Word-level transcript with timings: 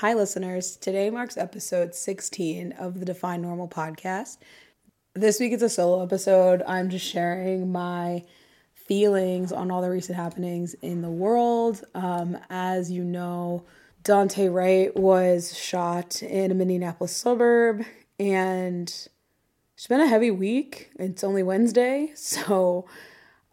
Hi, 0.00 0.12
listeners. 0.12 0.76
Today 0.76 1.08
marks 1.08 1.38
episode 1.38 1.94
16 1.94 2.72
of 2.72 3.00
the 3.00 3.06
Define 3.06 3.40
Normal 3.40 3.66
podcast. 3.66 4.36
This 5.14 5.40
week 5.40 5.54
it's 5.54 5.62
a 5.62 5.70
solo 5.70 6.02
episode. 6.02 6.62
I'm 6.66 6.90
just 6.90 7.06
sharing 7.06 7.72
my 7.72 8.22
feelings 8.74 9.52
on 9.52 9.70
all 9.70 9.80
the 9.80 9.88
recent 9.88 10.18
happenings 10.18 10.74
in 10.82 11.00
the 11.00 11.08
world. 11.08 11.82
Um, 11.94 12.36
as 12.50 12.90
you 12.90 13.04
know, 13.04 13.64
Daunte 14.04 14.52
Wright 14.52 14.94
was 14.94 15.56
shot 15.56 16.22
in 16.22 16.50
a 16.50 16.54
Minneapolis 16.54 17.16
suburb, 17.16 17.82
and 18.20 18.88
it's 19.74 19.86
been 19.88 20.02
a 20.02 20.06
heavy 20.06 20.30
week. 20.30 20.90
It's 20.98 21.24
only 21.24 21.42
Wednesday, 21.42 22.12
so 22.14 22.86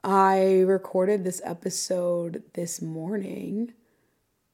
I 0.04 0.60
recorded 0.68 1.24
this 1.24 1.42
episode 1.46 2.44
this 2.54 2.82
morning 2.82 3.72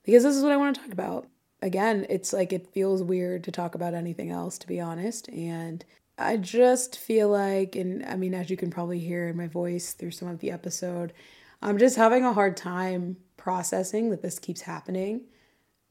because 0.06 0.22
this 0.22 0.36
is 0.36 0.44
what 0.44 0.52
I 0.52 0.58
want 0.58 0.76
to 0.76 0.82
talk 0.84 0.92
about 0.92 1.26
again, 1.62 2.06
it's 2.10 2.34
like 2.34 2.54
it 2.54 2.74
feels 2.74 3.04
weird 3.04 3.44
to 3.46 3.52
talk 3.52 3.76
about 3.76 3.94
anything 3.94 4.32
else, 4.32 4.58
to 4.60 4.68
be 4.68 4.80
honest. 4.80 5.30
And 5.30 5.84
I 6.18 6.38
just 6.38 6.98
feel 6.98 7.30
like, 7.30 7.76
and 7.76 8.06
I 8.06 8.16
mean, 8.16 8.34
as 8.34 8.50
you 8.50 8.58
can 8.58 8.70
probably 8.70 9.00
hear 9.00 9.28
in 9.28 9.38
my 9.38 9.48
voice 9.48 9.94
through 9.94 10.12
some 10.12 10.28
of 10.28 10.40
the 10.40 10.52
episode, 10.52 11.14
I'm 11.62 11.78
just 11.78 11.96
having 11.96 12.26
a 12.26 12.34
hard 12.34 12.58
time 12.58 13.18
processing 13.38 14.10
that 14.10 14.22
this 14.22 14.40
keeps 14.40 14.62
happening. 14.62 15.22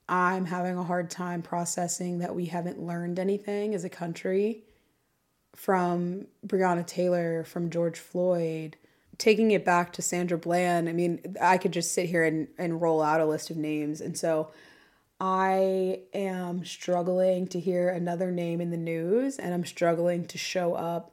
I'm 0.08 0.46
having 0.46 0.78
a 0.78 0.84
hard 0.84 1.10
time 1.10 1.42
processing 1.42 2.18
that 2.18 2.34
we 2.34 2.46
haven't 2.46 2.80
learned 2.80 3.18
anything 3.18 3.74
as 3.74 3.84
a 3.84 3.90
country 3.90 4.64
from 5.54 6.26
Breonna 6.46 6.86
Taylor, 6.86 7.44
from 7.44 7.68
George 7.68 7.98
Floyd, 7.98 8.76
taking 9.18 9.50
it 9.50 9.64
back 9.64 9.92
to 9.94 10.02
Sandra 10.02 10.38
Bland. 10.38 10.88
I 10.88 10.92
mean, 10.92 11.36
I 11.40 11.58
could 11.58 11.72
just 11.72 11.92
sit 11.92 12.06
here 12.06 12.24
and, 12.24 12.48
and 12.56 12.80
roll 12.80 13.02
out 13.02 13.20
a 13.20 13.26
list 13.26 13.50
of 13.50 13.56
names. 13.56 14.00
And 14.00 14.16
so 14.16 14.50
I 15.20 16.00
am 16.14 16.64
struggling 16.64 17.48
to 17.48 17.58
hear 17.58 17.88
another 17.88 18.30
name 18.30 18.60
in 18.60 18.70
the 18.70 18.76
news 18.76 19.38
and 19.38 19.52
I'm 19.52 19.64
struggling 19.64 20.24
to 20.26 20.38
show 20.38 20.74
up 20.74 21.12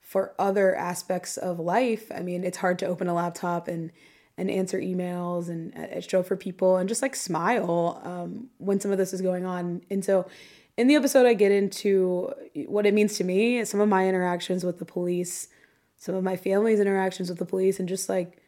for 0.00 0.34
other 0.38 0.74
aspects 0.74 1.36
of 1.36 1.58
life. 1.58 2.10
I 2.14 2.20
mean, 2.20 2.44
it's 2.44 2.58
hard 2.58 2.78
to 2.80 2.86
open 2.86 3.06
a 3.08 3.14
laptop 3.14 3.68
and 3.68 3.92
and 4.36 4.50
answer 4.50 4.80
emails 4.80 5.48
and 5.48 5.76
uh, 5.76 6.00
show 6.00 6.22
for 6.22 6.34
people 6.34 6.76
and 6.76 6.88
just 6.88 7.02
like 7.02 7.14
smile 7.14 8.00
um, 8.04 8.48
when 8.56 8.80
some 8.80 8.90
of 8.90 8.96
this 8.96 9.12
is 9.12 9.20
going 9.20 9.44
on. 9.44 9.82
And 9.90 10.02
so, 10.02 10.26
in 10.78 10.86
the 10.86 10.94
episode, 10.94 11.26
I 11.26 11.34
get 11.34 11.52
into 11.52 12.32
what 12.66 12.86
it 12.86 12.94
means 12.94 13.18
to 13.18 13.24
me, 13.24 13.62
some 13.66 13.80
of 13.80 13.88
my 13.88 14.08
interactions 14.08 14.64
with 14.64 14.78
the 14.78 14.86
police, 14.86 15.48
some 15.98 16.14
of 16.14 16.24
my 16.24 16.36
family's 16.36 16.80
interactions 16.80 17.28
with 17.28 17.38
the 17.38 17.44
police, 17.44 17.78
and 17.78 17.88
just 17.88 18.08
like 18.08 18.40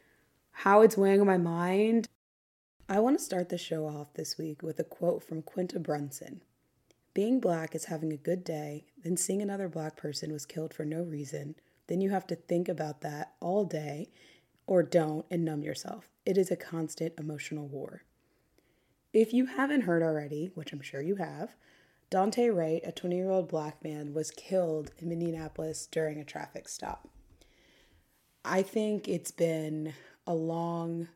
how 0.51 0.81
it's 0.81 0.97
weighing 0.97 1.21
on 1.21 1.27
my 1.27 1.37
mind. 1.37 2.07
I 2.89 2.99
want 2.99 3.17
to 3.17 3.23
start 3.23 3.47
the 3.47 3.57
show 3.57 3.87
off 3.87 4.13
this 4.13 4.37
week 4.37 4.61
with 4.61 4.77
a 4.77 4.83
quote 4.83 5.23
from 5.23 5.41
Quinta 5.41 5.79
Brunson. 5.79 6.41
Being 7.13 7.39
black 7.39 7.75
is 7.75 7.85
having 7.85 8.11
a 8.11 8.17
good 8.17 8.43
day, 8.43 8.83
then 9.01 9.15
seeing 9.15 9.41
another 9.41 9.69
black 9.69 9.95
person 9.95 10.33
was 10.33 10.45
killed 10.45 10.73
for 10.73 10.83
no 10.83 11.01
reason. 11.01 11.55
Then 11.87 12.01
you 12.01 12.09
have 12.09 12.27
to 12.27 12.35
think 12.35 12.67
about 12.67 12.99
that 12.99 13.35
all 13.39 13.63
day 13.63 14.09
or 14.67 14.83
don't 14.83 15.25
and 15.31 15.45
numb 15.45 15.63
yourself. 15.63 16.09
It 16.25 16.37
is 16.37 16.51
a 16.51 16.57
constant 16.57 17.13
emotional 17.17 17.67
war. 17.67 18.03
If 19.13 19.31
you 19.31 19.45
haven't 19.45 19.81
heard 19.81 20.03
already, 20.03 20.51
which 20.53 20.73
I'm 20.73 20.81
sure 20.81 21.01
you 21.01 21.15
have, 21.15 21.55
Daunte 22.11 22.53
Wright, 22.53 22.81
a 22.83 22.91
20 22.91 23.15
year 23.15 23.29
old 23.29 23.47
black 23.47 23.81
man, 23.81 24.13
was 24.13 24.29
killed 24.29 24.91
in 24.99 25.07
Minneapolis 25.07 25.87
during 25.89 26.19
a 26.19 26.25
traffic 26.25 26.67
stop. 26.67 27.07
I 28.43 28.61
think 28.61 29.07
it's 29.07 29.31
been 29.31 29.93
a 30.27 30.33
long 30.33 31.07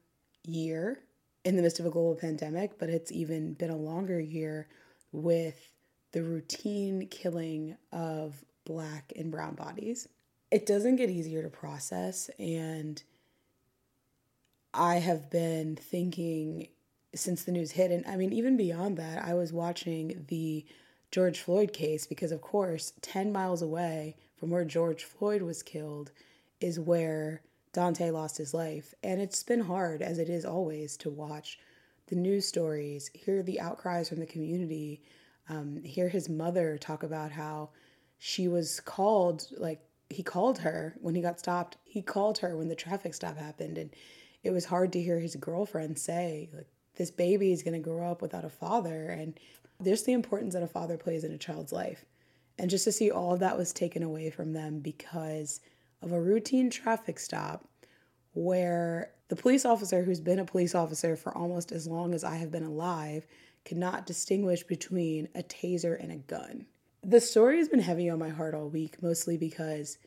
year 0.46 1.02
in 1.48 1.56
the 1.56 1.62
midst 1.62 1.80
of 1.80 1.86
a 1.86 1.90
global 1.90 2.14
pandemic, 2.14 2.78
but 2.78 2.90
it's 2.90 3.10
even 3.10 3.54
been 3.54 3.70
a 3.70 3.78
longer 3.78 4.20
year 4.20 4.68
with 5.14 5.72
the 6.12 6.22
routine 6.22 7.08
killing 7.08 7.78
of 7.94 8.44
black 8.66 9.14
and 9.16 9.32
brown 9.32 9.56
bodies. 9.56 10.10
It 10.52 10.66
doesn't 10.66 10.98
get 10.98 11.10
easier 11.10 11.42
to 11.42 11.50
process, 11.50 12.30
and 12.38 13.02
I 14.74 14.96
have 14.96 15.30
been 15.30 15.78
thinking 15.78 16.68
since 17.16 17.46
the 17.46 17.54
news 17.54 17.72
hit, 17.72 17.92
and 17.92 18.06
I 18.06 18.18
mean, 18.18 18.34
even 18.34 18.58
beyond 18.58 18.98
that, 18.98 19.24
I 19.24 19.34
was 19.34 19.54
watching 19.54 20.26
the 20.28 20.66
George 21.12 21.40
Floyd 21.40 21.72
case 21.72 22.06
because, 22.06 22.34
of 22.34 22.42
course, 22.42 22.92
10 23.00 23.32
miles 23.32 23.62
away 23.62 24.18
from 24.38 24.50
where 24.50 24.66
George 24.66 25.06
Floyd 25.06 25.42
was 25.42 25.64
killed 25.64 26.12
is 26.60 26.78
where 26.78 27.42
Daunte 27.74 28.12
lost 28.12 28.38
his 28.38 28.54
life. 28.54 28.94
And 29.04 29.22
it's 29.22 29.44
been 29.44 29.62
hard, 29.62 30.02
as 30.02 30.20
it 30.20 30.30
is 30.30 30.46
always, 30.46 30.98
to 30.98 31.10
watch 31.10 31.60
the 32.08 32.16
news 32.16 32.48
stories, 32.48 33.10
hear 33.14 33.44
the 33.44 33.60
outcries 33.60 34.10
from 34.10 34.20
the 34.20 34.26
community, 34.26 35.02
um, 35.50 35.82
hear 35.84 36.10
his 36.10 36.30
mother 36.30 36.78
talk 36.78 37.04
about 37.04 37.32
how 37.32 37.70
she 38.18 38.48
was 38.48 38.80
called, 38.80 39.48
like, 39.58 39.82
he 40.10 40.24
called 40.24 40.60
her 40.60 40.96
when 41.02 41.16
he 41.16 41.22
got 41.22 41.40
stopped. 41.40 41.78
He 41.84 42.02
called 42.02 42.38
her 42.40 42.56
when 42.56 42.70
the 42.70 42.76
traffic 42.76 43.14
stop 43.14 43.38
happened. 43.38 43.78
And 43.78 43.94
it 44.44 44.52
was 44.52 44.66
hard 44.66 44.94
to 44.94 45.02
hear 45.02 45.20
his 45.20 45.36
girlfriend 45.36 46.00
say, 46.00 46.50
like, 46.54 46.68
this 46.96 47.12
baby 47.12 47.52
is 47.52 47.64
going 47.64 47.74
to 47.74 47.80
grow 47.80 48.10
up 48.10 48.22
without 48.22 48.46
a 48.46 48.50
father. 48.50 49.10
And 49.10 49.38
there's 49.80 50.04
the 50.04 50.14
importance 50.14 50.54
that 50.54 50.64
a 50.64 50.68
father 50.68 50.98
plays 50.98 51.24
in 51.24 51.32
a 51.32 51.38
child's 51.38 51.74
life. 51.74 52.06
And 52.58 52.70
just 52.70 52.86
to 52.86 52.92
see 52.92 53.12
all 53.12 53.34
of 53.34 53.40
that 53.42 53.58
was 53.58 53.72
taken 53.72 54.02
away 54.02 54.30
from 54.30 54.54
them 54.54 54.80
because 54.80 55.60
of 56.02 56.12
a 56.12 56.22
routine 56.22 56.70
traffic 56.70 57.20
stop 57.20 57.68
where 58.34 59.12
the 59.30 59.36
police 59.36 59.66
officer 59.66 60.04
who's 60.04 60.22
been 60.22 60.40
a 60.40 60.46
police 60.46 60.76
officer 60.76 61.16
for 61.16 61.36
almost 61.36 61.72
as 61.72 61.88
long 61.88 62.14
as 62.14 62.24
I 62.24 62.36
have 62.36 62.52
been 62.52 62.64
alive 62.64 63.26
cannot 63.66 64.06
distinguish 64.06 64.64
between 64.64 65.28
a 65.36 65.44
taser 65.44 66.02
and 66.02 66.12
a 66.12 66.18
gun. 66.18 66.66
The 67.04 67.20
story 67.20 67.58
has 67.58 67.68
been 67.68 67.80
heavy 67.80 68.10
on 68.10 68.20
my 68.20 68.30
heart 68.30 68.56
all 68.56 68.70
week, 68.70 69.02
mostly 69.02 69.38
because 69.38 69.98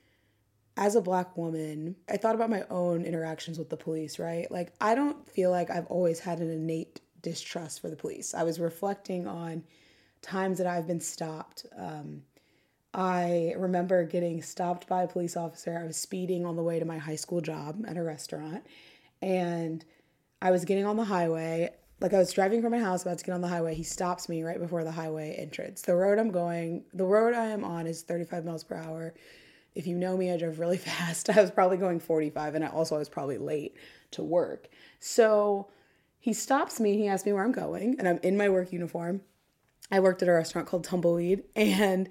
as 0.76 0.94
a 0.94 1.02
black 1.02 1.36
woman, 1.36 1.96
I 2.08 2.16
thought 2.16 2.34
about 2.34 2.50
my 2.50 2.64
own 2.70 3.04
interactions 3.04 3.58
with 3.58 3.68
the 3.68 3.76
police, 3.76 4.18
right? 4.18 4.50
Like, 4.50 4.72
I 4.80 4.94
don't 4.94 5.28
feel 5.28 5.50
like 5.50 5.70
I've 5.70 5.86
always 5.86 6.20
had 6.20 6.38
an 6.38 6.50
innate 6.50 7.00
distrust 7.20 7.80
for 7.80 7.90
the 7.90 7.96
police. 7.96 8.32
I 8.32 8.44
was 8.44 8.58
reflecting 8.58 9.26
on 9.26 9.64
times 10.22 10.58
that 10.58 10.66
I've 10.66 10.86
been 10.86 11.00
stopped 11.00 11.66
um, 11.76 12.22
I 12.92 13.54
remember 13.56 14.04
getting 14.04 14.42
stopped 14.42 14.88
by 14.88 15.02
a 15.02 15.08
police 15.08 15.36
officer. 15.36 15.78
I 15.78 15.86
was 15.86 15.96
speeding 15.96 16.44
on 16.44 16.56
the 16.56 16.62
way 16.62 16.78
to 16.78 16.84
my 16.84 16.98
high 16.98 17.16
school 17.16 17.40
job 17.40 17.84
at 17.86 17.96
a 17.96 18.02
restaurant, 18.02 18.64
and 19.22 19.84
I 20.42 20.50
was 20.50 20.64
getting 20.64 20.84
on 20.84 20.96
the 20.96 21.04
highway. 21.04 21.70
Like 22.00 22.14
I 22.14 22.18
was 22.18 22.32
driving 22.32 22.62
from 22.62 22.72
my 22.72 22.78
house, 22.78 23.02
about 23.02 23.18
to 23.18 23.24
get 23.24 23.32
on 23.32 23.42
the 23.42 23.48
highway. 23.48 23.74
He 23.74 23.82
stops 23.82 24.28
me 24.28 24.42
right 24.42 24.58
before 24.58 24.82
the 24.84 24.90
highway 24.90 25.36
entrance. 25.38 25.82
The 25.82 25.94
road 25.94 26.18
I'm 26.18 26.30
going, 26.30 26.84
the 26.94 27.04
road 27.04 27.34
I 27.34 27.46
am 27.46 27.62
on 27.62 27.86
is 27.86 28.02
35 28.02 28.44
miles 28.44 28.64
per 28.64 28.76
hour. 28.76 29.14
If 29.74 29.86
you 29.86 29.96
know 29.96 30.16
me, 30.16 30.32
I 30.32 30.36
drove 30.36 30.58
really 30.58 30.76
fast. 30.78 31.30
I 31.30 31.40
was 31.40 31.50
probably 31.50 31.76
going 31.76 32.00
45, 32.00 32.56
and 32.56 32.64
I 32.64 32.68
also 32.68 32.96
I 32.96 32.98
was 32.98 33.08
probably 33.08 33.38
late 33.38 33.76
to 34.12 34.22
work. 34.22 34.68
So 34.98 35.68
he 36.18 36.32
stops 36.32 36.80
me. 36.80 36.96
He 36.96 37.06
asks 37.06 37.24
me 37.24 37.32
where 37.32 37.44
I'm 37.44 37.52
going, 37.52 37.96
and 37.98 38.08
I'm 38.08 38.18
in 38.22 38.36
my 38.36 38.48
work 38.48 38.72
uniform. 38.72 39.20
I 39.92 40.00
worked 40.00 40.22
at 40.22 40.28
a 40.28 40.32
restaurant 40.32 40.66
called 40.66 40.84
Tumbleweed, 40.84 41.44
and 41.54 42.08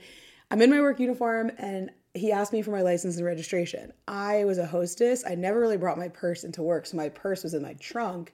I'm 0.51 0.61
in 0.61 0.71
my 0.71 0.81
work 0.81 0.99
uniform 0.99 1.51
and 1.57 1.91
he 2.13 2.31
asked 2.31 2.53
me 2.53 2.61
for 2.61 2.71
my 2.71 2.81
license 2.81 3.17
and 3.17 3.25
registration. 3.25 3.93
I 4.07 4.45
was 4.45 4.57
a 4.57 4.65
hostess. 4.65 5.23
I 5.25 5.35
never 5.35 5.59
really 5.59 5.77
brought 5.77 5.97
my 5.97 6.07
purse 6.07 6.43
into 6.43 6.63
work, 6.63 6.85
so 6.85 6.97
my 6.97 7.09
purse 7.09 7.43
was 7.43 7.53
in 7.53 7.61
my 7.61 7.73
trunk, 7.73 8.33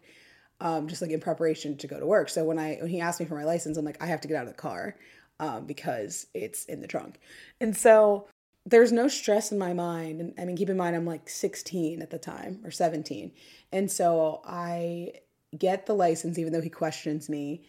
um, 0.62 0.88
just 0.88 1.02
like 1.02 1.12
in 1.12 1.20
preparation 1.20 1.78
to 1.78 1.88
go 1.88 2.00
to 2.00 2.06
work. 2.06 2.30
So 2.30 2.46
when 2.46 2.58
I 2.58 2.78
when 2.80 2.90
he 2.90 3.02
asked 3.02 3.20
me 3.20 3.26
for 3.26 3.36
my 3.36 3.44
license, 3.44 3.78
I'm 3.78 3.86
like, 3.86 4.02
I 4.02 4.06
have 4.08 4.22
to 4.22 4.28
get 4.28 4.38
out 4.38 4.48
of 4.48 4.54
the 4.54 4.62
car 4.62 4.96
um, 5.40 5.66
because 5.66 6.28
it's 6.34 6.66
in 6.66 6.82
the 6.82 6.88
trunk. 6.88 7.20
And 7.60 7.76
so 7.76 8.28
there's 8.66 8.94
no 8.94 9.08
stress 9.10 9.52
in 9.52 9.60
my 9.60 9.74
mind. 9.74 10.22
And 10.22 10.34
I 10.40 10.46
mean, 10.46 10.56
keep 10.56 10.70
in 10.70 10.78
mind, 10.78 10.96
I'm 10.96 11.06
like 11.06 11.28
16 11.28 12.02
at 12.02 12.10
the 12.10 12.18
time 12.18 12.62
or 12.64 12.72
17, 12.72 13.32
and 13.74 13.92
so 13.92 14.42
I 14.46 15.12
get 15.58 15.86
the 15.86 15.94
license 15.94 16.38
even 16.38 16.52
though 16.52 16.62
he 16.62 16.70
questions 16.70 17.30
me 17.30 17.64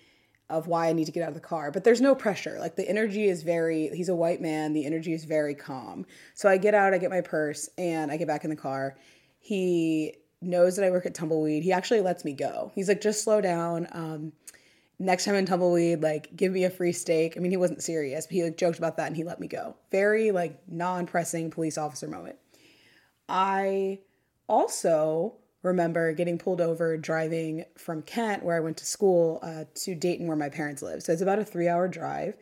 of 0.49 0.67
why 0.67 0.89
I 0.89 0.93
need 0.93 1.07
to 1.07 1.13
get 1.13 1.23
out 1.23 1.29
of 1.29 1.35
the 1.35 1.41
car. 1.41 1.71
But 1.71 1.85
there's 1.85 2.01
no 2.01 2.15
pressure. 2.15 2.59
Like 2.61 2.77
the 2.77 2.89
energy 2.89 3.29
is 3.29 3.43
very, 3.43 3.89
he's 3.89 4.09
a 4.09 4.15
white 4.15 4.41
man. 4.41 4.73
The 4.73 4.87
energy 4.87 5.13
is 5.13 5.25
very 5.25 5.55
calm. 5.55 6.07
So 6.35 6.49
I 6.49 6.57
get 6.57 6.75
out, 6.75 6.95
I 6.95 6.99
get 6.99 7.11
my 7.11 7.21
purse, 7.21 7.69
and 7.77 8.11
I 8.13 8.17
get 8.17 8.29
back 8.29 8.45
in 8.45 8.51
the 8.51 8.57
car. 8.57 8.97
He 9.39 10.15
knows 10.41 10.77
that 10.77 10.85
I 10.85 10.91
work 10.91 11.07
at 11.07 11.15
Tumbleweed. 11.15 11.63
He 11.63 11.73
actually 11.73 12.01
lets 12.01 12.25
me 12.25 12.33
go. 12.33 12.71
He's 12.75 12.89
like, 12.89 13.01
just 13.01 13.25
slow 13.25 13.41
down. 13.41 13.89
Um, 13.91 14.33
next 14.99 15.25
time 15.25 15.35
in 15.35 15.47
Tumbleweed, 15.47 16.03
like, 16.03 16.35
give 16.37 16.53
me 16.53 16.65
a 16.65 16.71
free 16.71 16.93
steak. 16.93 17.35
I 17.37 17.41
mean, 17.41 17.51
he 17.51 17.57
wasn't 17.57 17.83
serious, 17.83 18.27
but 18.27 18.35
he 18.35 18.45
like 18.45 18.57
joked 18.57 18.79
about 18.79 18.97
that 18.99 19.09
and 19.09 19.17
he 19.17 19.25
let 19.25 19.41
me 19.41 19.49
go. 19.49 19.77
Very 19.91 20.31
like 20.31 20.61
non 20.69 21.07
pressing 21.07 21.51
police 21.51 21.77
officer 21.77 22.07
moment. 22.07 22.37
I 23.29 24.01
also 24.49 25.39
remember 25.67 26.13
getting 26.13 26.39
pulled 26.39 26.61
over 26.61 26.97
driving 26.97 27.65
from 27.77 28.03
Kent, 28.03 28.45
where 28.45 28.57
I 28.57 28.61
went 28.61 28.77
to 28.79 28.87
school, 28.87 29.41
uh, 29.43 29.65
to 29.75 29.95
Dayton, 29.95 30.27
where 30.27 30.37
my 30.37 30.49
parents 30.49 30.81
live. 30.81 31.03
So 31.03 31.13
it's 31.13 31.23
about 31.23 31.39
a 31.39 31.45
three 31.45 31.69
hour 31.69 31.89
drive. 31.89 32.37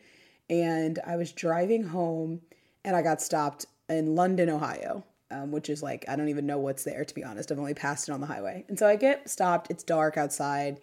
And 0.50 0.98
I 1.06 1.16
was 1.16 1.32
driving 1.32 1.84
home 1.84 2.42
and 2.84 2.94
I 2.94 3.02
got 3.02 3.22
stopped 3.22 3.64
in 3.88 4.14
London, 4.14 4.50
Ohio, 4.50 5.04
um, 5.30 5.50
which 5.50 5.70
is 5.70 5.82
like, 5.82 6.04
I 6.06 6.16
don't 6.16 6.28
even 6.28 6.46
know 6.46 6.58
what's 6.58 6.84
there, 6.84 7.04
to 7.04 7.14
be 7.14 7.24
honest. 7.24 7.50
I've 7.50 7.58
only 7.58 7.74
passed 7.74 8.08
it 8.08 8.12
on 8.12 8.20
the 8.20 8.26
highway. 8.26 8.64
And 8.68 8.78
so 8.78 8.86
I 8.86 8.96
get 8.96 9.30
stopped. 9.30 9.70
It's 9.70 9.82
dark 9.82 10.18
outside. 10.18 10.80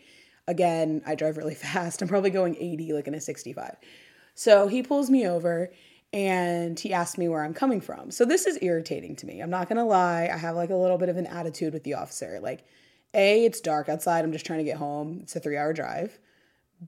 Again, 0.47 1.03
I 1.05 1.13
drive 1.13 1.37
really 1.37 1.55
fast. 1.67 2.01
I'm 2.01 2.07
probably 2.07 2.31
going 2.31 2.57
80 2.59 2.93
like 2.93 3.07
in 3.07 3.13
a 3.13 3.21
65. 3.21 3.75
So 4.33 4.67
he 4.67 4.81
pulls 4.81 5.11
me 5.11 5.27
over 5.27 5.71
and 6.13 6.79
he 6.79 6.93
asked 6.93 7.17
me 7.17 7.29
where 7.29 7.43
I'm 7.43 7.53
coming 7.53 7.81
from. 7.81 8.11
So 8.11 8.25
this 8.25 8.45
is 8.45 8.57
irritating 8.61 9.15
to 9.17 9.25
me. 9.25 9.39
I'm 9.39 9.49
not 9.49 9.69
going 9.69 9.77
to 9.77 9.83
lie. 9.83 10.29
I 10.31 10.37
have 10.37 10.55
like 10.55 10.69
a 10.69 10.75
little 10.75 10.97
bit 10.97 11.09
of 11.09 11.17
an 11.17 11.27
attitude 11.27 11.73
with 11.73 11.83
the 11.83 11.93
officer. 11.93 12.39
Like, 12.41 12.65
A, 13.13 13.45
it's 13.45 13.61
dark 13.61 13.87
outside. 13.87 14.25
I'm 14.25 14.33
just 14.33 14.45
trying 14.45 14.59
to 14.59 14.65
get 14.65 14.77
home. 14.77 15.19
It's 15.21 15.35
a 15.35 15.39
three 15.39 15.57
hour 15.57 15.73
drive. 15.73 16.19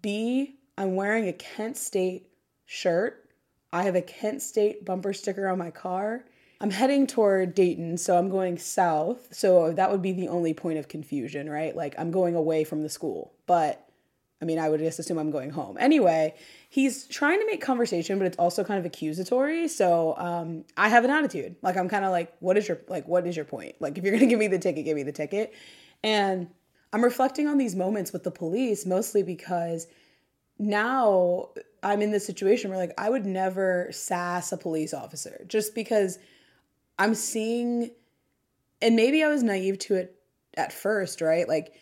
B, 0.02 0.56
I'm 0.78 0.96
wearing 0.96 1.28
a 1.28 1.34
Kent 1.34 1.78
State 1.78 2.30
shirt. 2.66 3.30
I 3.72 3.84
have 3.84 3.96
a 3.96 4.02
Kent 4.02 4.42
State 4.42 4.86
bumper 4.86 5.14
sticker 5.14 5.48
on 5.48 5.58
my 5.58 5.72
car. 5.72 6.26
I'm 6.60 6.72
heading 6.72 7.08
toward 7.08 7.56
Dayton, 7.56 7.98
so 7.98 8.18
I'm 8.18 8.30
going 8.30 8.58
south. 8.58 9.34
So 9.34 9.74
that 9.74 9.92
would 9.92 10.02
be 10.02 10.14
the 10.14 10.30
only 10.30 10.54
point 10.54 10.80
of 10.80 10.88
confusion, 10.88 11.50
right? 11.50 11.76
Like 11.76 11.96
I'm 11.98 12.12
going 12.12 12.36
away 12.36 12.64
from 12.64 12.84
the 12.84 12.90
school. 12.90 13.34
But 13.48 13.86
I 14.44 14.46
mean, 14.46 14.60
I 14.60 14.68
would 14.68 14.82
just 14.82 15.00
assume 15.00 15.18
I'm 15.18 15.32
going 15.32 15.52
home. 15.52 15.78
Anyway, 15.80 16.36
he's 16.68 17.08
trying 17.08 17.40
to 17.40 17.46
make 17.46 17.62
conversation, 17.62 18.18
but 18.18 18.28
it's 18.28 18.36
also 18.36 18.62
kind 18.66 18.78
of 18.78 18.86
accusatory. 18.86 19.70
So 19.70 20.16
um, 20.18 20.66
I 20.76 20.90
have 20.90 21.06
an 21.06 21.12
attitude. 21.12 21.56
Like 21.62 21.78
I'm 21.78 21.88
kind 21.88 22.04
of 22.04 22.12
like, 22.12 22.34
what 22.42 22.58
is 22.58 22.68
your 22.68 22.82
like, 22.90 23.08
what 23.08 23.26
is 23.26 23.38
your 23.38 23.46
point? 23.46 23.76
Like 23.80 23.98
if 23.98 24.04
you're 24.04 24.12
gonna 24.12 24.26
give 24.30 24.38
me 24.38 24.48
the 24.48 24.60
ticket, 24.60 24.84
give 24.84 24.98
me 24.98 25.04
the 25.04 25.14
ticket. 25.14 25.54
And 26.04 26.50
I'm 26.92 27.02
reflecting 27.02 27.48
on 27.48 27.58
these 27.58 27.74
moments 27.74 28.12
with 28.12 28.26
the 28.26 28.32
police 28.32 28.86
mostly 28.86 29.24
because 29.24 29.88
now 30.60 31.52
I'm 31.82 32.02
in 32.02 32.12
this 32.12 32.26
situation 32.26 32.70
where 32.70 32.78
like 32.78 32.94
I 32.98 33.10
would 33.10 33.26
never 33.26 33.88
sass 33.94 34.52
a 34.52 34.58
police 34.58 34.94
officer 34.94 35.46
just 35.48 35.74
because 35.74 36.20
I'm 37.00 37.16
seeing 37.16 37.92
and 38.82 38.98
maybe 38.98 39.24
I 39.24 39.30
was 39.30 39.42
naive 39.42 39.80
to 39.80 39.96
it 39.96 40.20
at 40.58 40.74
first, 40.74 41.22
right? 41.22 41.48
Like 41.48 41.76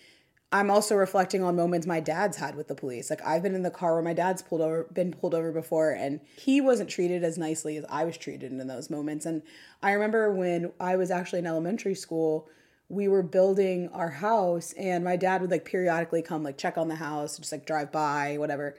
I'm 0.54 0.70
also 0.70 0.96
reflecting 0.96 1.44
on 1.44 1.56
moments 1.56 1.88
my 1.88 2.02
dad's 2.02 2.38
had 2.38 2.56
with 2.56 2.68
the 2.68 2.76
police. 2.76 3.10
Like 3.10 3.26
I've 3.26 3.42
been 3.42 3.56
in 3.56 3.64
the 3.64 3.72
car 3.72 3.94
where 3.94 4.04
my 4.04 4.14
dad's 4.14 4.42
pulled 4.42 4.62
over 4.62 4.84
been 4.92 5.14
pulled 5.14 5.34
over 5.34 5.52
before 5.52 5.92
and 5.92 6.20
he 6.38 6.60
wasn't 6.60 6.90
treated 6.90 7.24
as 7.24 7.38
nicely 7.38 7.78
as 7.78 7.86
I 7.90 8.04
was 8.04 8.18
treated 8.18 8.52
in 8.52 8.68
those 8.68 8.90
moments. 8.90 9.26
And 9.26 9.44
I 9.82 9.94
remember 9.94 10.32
when 10.34 10.74
I 10.80 10.98
was 10.98 11.10
actually 11.10 11.40
in 11.40 11.48
elementary 11.48 11.96
school, 11.96 12.50
we 12.90 13.08
were 13.08 13.24
building 13.24 13.88
our 13.94 14.10
house 14.10 14.74
and 14.74 15.06
my 15.06 15.16
dad 15.16 15.40
would 15.42 15.52
like 15.52 15.64
periodically 15.64 16.22
come 16.22 16.44
like 16.44 16.58
check 16.58 16.78
on 16.78 16.90
the 16.90 16.96
house, 16.96 17.38
just 17.38 17.54
like 17.54 17.66
drive 17.66 17.92
by, 17.92 18.36
whatever. 18.38 18.76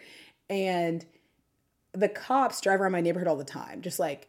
And 0.50 1.06
the 1.94 2.08
cops 2.08 2.60
drive 2.60 2.82
around 2.82 2.92
my 2.92 3.00
neighborhood 3.00 3.28
all 3.28 3.36
the 3.36 3.44
time. 3.44 3.80
Just 3.80 3.98
like 3.98 4.28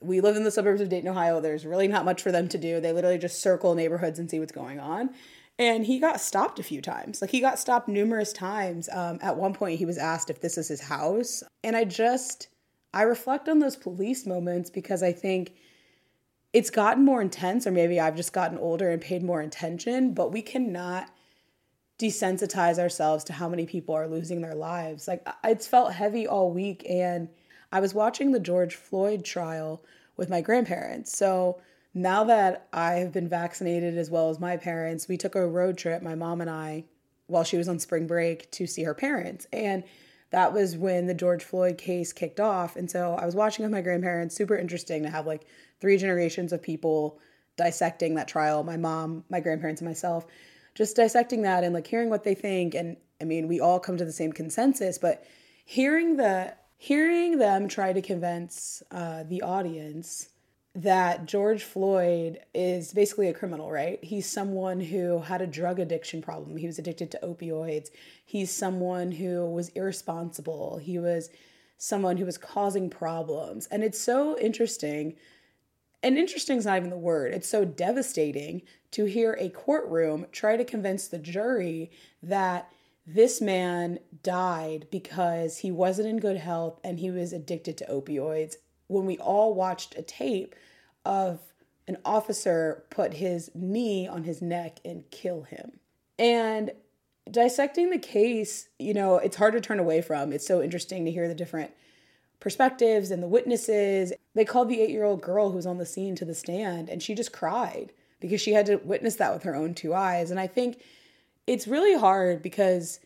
we 0.00 0.20
live 0.20 0.36
in 0.36 0.44
the 0.44 0.50
suburbs 0.52 0.80
of 0.80 0.88
Dayton, 0.88 1.08
Ohio. 1.08 1.40
There's 1.40 1.66
really 1.66 1.88
not 1.88 2.04
much 2.04 2.22
for 2.22 2.30
them 2.30 2.48
to 2.50 2.58
do. 2.58 2.80
They 2.80 2.92
literally 2.92 3.18
just 3.18 3.42
circle 3.42 3.74
neighborhoods 3.74 4.20
and 4.20 4.30
see 4.30 4.38
what's 4.38 4.52
going 4.52 4.78
on. 4.78 5.10
And 5.58 5.86
he 5.86 6.00
got 6.00 6.20
stopped 6.20 6.58
a 6.58 6.64
few 6.64 6.80
times. 6.80 7.20
Like 7.20 7.30
he 7.30 7.40
got 7.40 7.58
stopped 7.58 7.88
numerous 7.88 8.32
times. 8.32 8.88
Um, 8.92 9.18
at 9.22 9.36
one 9.36 9.54
point, 9.54 9.78
he 9.78 9.86
was 9.86 9.98
asked 9.98 10.30
if 10.30 10.40
this 10.40 10.58
is 10.58 10.68
his 10.68 10.80
house. 10.80 11.44
And 11.62 11.76
I 11.76 11.84
just, 11.84 12.48
I 12.92 13.02
reflect 13.02 13.48
on 13.48 13.60
those 13.60 13.76
police 13.76 14.26
moments 14.26 14.68
because 14.68 15.02
I 15.02 15.12
think 15.12 15.54
it's 16.52 16.70
gotten 16.70 17.04
more 17.04 17.20
intense, 17.20 17.66
or 17.66 17.72
maybe 17.72 18.00
I've 18.00 18.16
just 18.16 18.32
gotten 18.32 18.58
older 18.58 18.90
and 18.90 19.00
paid 19.00 19.22
more 19.22 19.40
attention, 19.40 20.14
but 20.14 20.32
we 20.32 20.42
cannot 20.42 21.10
desensitize 21.98 22.78
ourselves 22.78 23.24
to 23.24 23.32
how 23.32 23.48
many 23.48 23.66
people 23.66 23.94
are 23.94 24.08
losing 24.08 24.40
their 24.40 24.54
lives. 24.54 25.06
Like 25.06 25.26
it's 25.44 25.66
felt 25.66 25.92
heavy 25.92 26.26
all 26.26 26.50
week 26.50 26.84
and 26.88 27.28
I 27.72 27.80
was 27.80 27.94
watching 27.94 28.32
the 28.32 28.40
George 28.40 28.74
Floyd 28.74 29.24
trial 29.24 29.82
with 30.16 30.30
my 30.30 30.40
grandparents. 30.40 31.16
So 31.16 31.60
now 31.94 32.24
that 32.24 32.68
I 32.72 32.94
have 32.94 33.12
been 33.12 33.28
vaccinated 33.28 33.96
as 33.96 34.10
well 34.10 34.28
as 34.28 34.40
my 34.40 34.56
parents, 34.56 35.06
we 35.06 35.16
took 35.16 35.36
a 35.36 35.46
road 35.46 35.78
trip, 35.78 36.02
my 36.02 36.16
mom 36.16 36.40
and 36.40 36.50
I, 36.50 36.84
while 37.28 37.44
she 37.44 37.56
was 37.56 37.68
on 37.68 37.78
spring 37.78 38.06
break 38.06 38.50
to 38.52 38.66
see 38.66 38.82
her 38.82 38.94
parents. 38.94 39.46
And 39.52 39.84
that 40.30 40.52
was 40.52 40.76
when 40.76 41.06
the 41.06 41.14
George 41.14 41.44
Floyd 41.44 41.78
case 41.78 42.12
kicked 42.12 42.40
off. 42.40 42.74
And 42.74 42.90
so 42.90 43.14
I 43.14 43.24
was 43.24 43.36
watching 43.36 43.64
with 43.64 43.72
my 43.72 43.80
grandparents, 43.80 44.34
super 44.34 44.56
interesting 44.56 45.04
to 45.04 45.08
have 45.08 45.26
like 45.26 45.46
three 45.80 45.96
generations 45.96 46.52
of 46.52 46.60
people 46.60 47.20
dissecting 47.56 48.16
that 48.16 48.26
trial 48.26 48.64
my 48.64 48.76
mom, 48.76 49.24
my 49.30 49.38
grandparents, 49.38 49.80
and 49.80 49.88
myself, 49.88 50.26
just 50.74 50.96
dissecting 50.96 51.42
that 51.42 51.62
and 51.62 51.72
like 51.72 51.86
hearing 51.86 52.10
what 52.10 52.24
they 52.24 52.34
think. 52.34 52.74
And 52.74 52.96
I 53.20 53.24
mean, 53.24 53.46
we 53.46 53.60
all 53.60 53.78
come 53.78 53.96
to 53.96 54.04
the 54.04 54.12
same 54.12 54.32
consensus, 54.32 54.98
but 54.98 55.24
hearing 55.64 56.16
the 56.16 56.54
hearing 56.76 57.38
them 57.38 57.68
try 57.68 57.92
to 57.92 58.02
convince 58.02 58.82
uh, 58.90 59.22
the 59.22 59.40
audience 59.42 60.30
that 60.74 61.26
George 61.26 61.62
Floyd 61.62 62.40
is 62.52 62.92
basically 62.92 63.28
a 63.28 63.34
criminal, 63.34 63.70
right? 63.70 64.02
He's 64.02 64.26
someone 64.26 64.80
who 64.80 65.20
had 65.20 65.40
a 65.40 65.46
drug 65.46 65.78
addiction 65.78 66.20
problem. 66.20 66.56
He 66.56 66.66
was 66.66 66.78
addicted 66.78 67.12
to 67.12 67.20
opioids. 67.22 67.90
He's 68.24 68.50
someone 68.50 69.12
who 69.12 69.46
was 69.46 69.68
irresponsible. 69.70 70.78
He 70.78 70.98
was 70.98 71.30
someone 71.78 72.16
who 72.16 72.24
was 72.26 72.38
causing 72.38 72.90
problems. 72.90 73.66
And 73.66 73.84
it's 73.84 74.00
so 74.00 74.36
interesting. 74.38 75.14
And 76.02 76.18
interesting 76.18 76.56
is 76.56 76.66
not 76.66 76.78
even 76.78 76.90
the 76.90 76.96
word. 76.96 77.32
It's 77.34 77.48
so 77.48 77.64
devastating 77.64 78.62
to 78.92 79.04
hear 79.04 79.36
a 79.38 79.50
courtroom 79.50 80.26
try 80.32 80.56
to 80.56 80.64
convince 80.64 81.06
the 81.06 81.18
jury 81.18 81.92
that 82.22 82.68
this 83.06 83.40
man 83.40 83.98
died 84.22 84.86
because 84.90 85.58
he 85.58 85.70
wasn't 85.70 86.08
in 86.08 86.18
good 86.18 86.38
health 86.38 86.80
and 86.82 86.98
he 86.98 87.10
was 87.10 87.32
addicted 87.32 87.76
to 87.78 87.86
opioids. 87.86 88.54
When 88.88 89.06
we 89.06 89.18
all 89.18 89.54
watched 89.54 89.96
a 89.96 90.02
tape 90.02 90.54
of 91.04 91.40
an 91.86 91.98
officer 92.04 92.84
put 92.90 93.14
his 93.14 93.50
knee 93.54 94.06
on 94.08 94.24
his 94.24 94.40
neck 94.40 94.78
and 94.84 95.10
kill 95.10 95.42
him. 95.42 95.78
And 96.18 96.72
dissecting 97.30 97.90
the 97.90 97.98
case, 97.98 98.68
you 98.78 98.94
know, 98.94 99.18
it's 99.18 99.36
hard 99.36 99.54
to 99.54 99.60
turn 99.60 99.78
away 99.78 100.00
from. 100.00 100.32
It's 100.32 100.46
so 100.46 100.62
interesting 100.62 101.04
to 101.04 101.10
hear 101.10 101.28
the 101.28 101.34
different 101.34 101.72
perspectives 102.40 103.10
and 103.10 103.22
the 103.22 103.28
witnesses. 103.28 104.12
They 104.34 104.44
called 104.44 104.68
the 104.68 104.80
eight 104.80 104.90
year 104.90 105.04
old 105.04 105.22
girl 105.22 105.50
who 105.50 105.56
was 105.56 105.66
on 105.66 105.78
the 105.78 105.86
scene 105.86 106.14
to 106.16 106.24
the 106.24 106.34
stand, 106.34 106.88
and 106.88 107.02
she 107.02 107.14
just 107.14 107.32
cried 107.32 107.92
because 108.20 108.40
she 108.40 108.52
had 108.52 108.66
to 108.66 108.76
witness 108.76 109.16
that 109.16 109.32
with 109.34 109.42
her 109.42 109.54
own 109.54 109.74
two 109.74 109.94
eyes. 109.94 110.30
And 110.30 110.40
I 110.40 110.46
think 110.46 110.80
it's 111.46 111.66
really 111.66 111.98
hard 111.98 112.42
because 112.42 113.00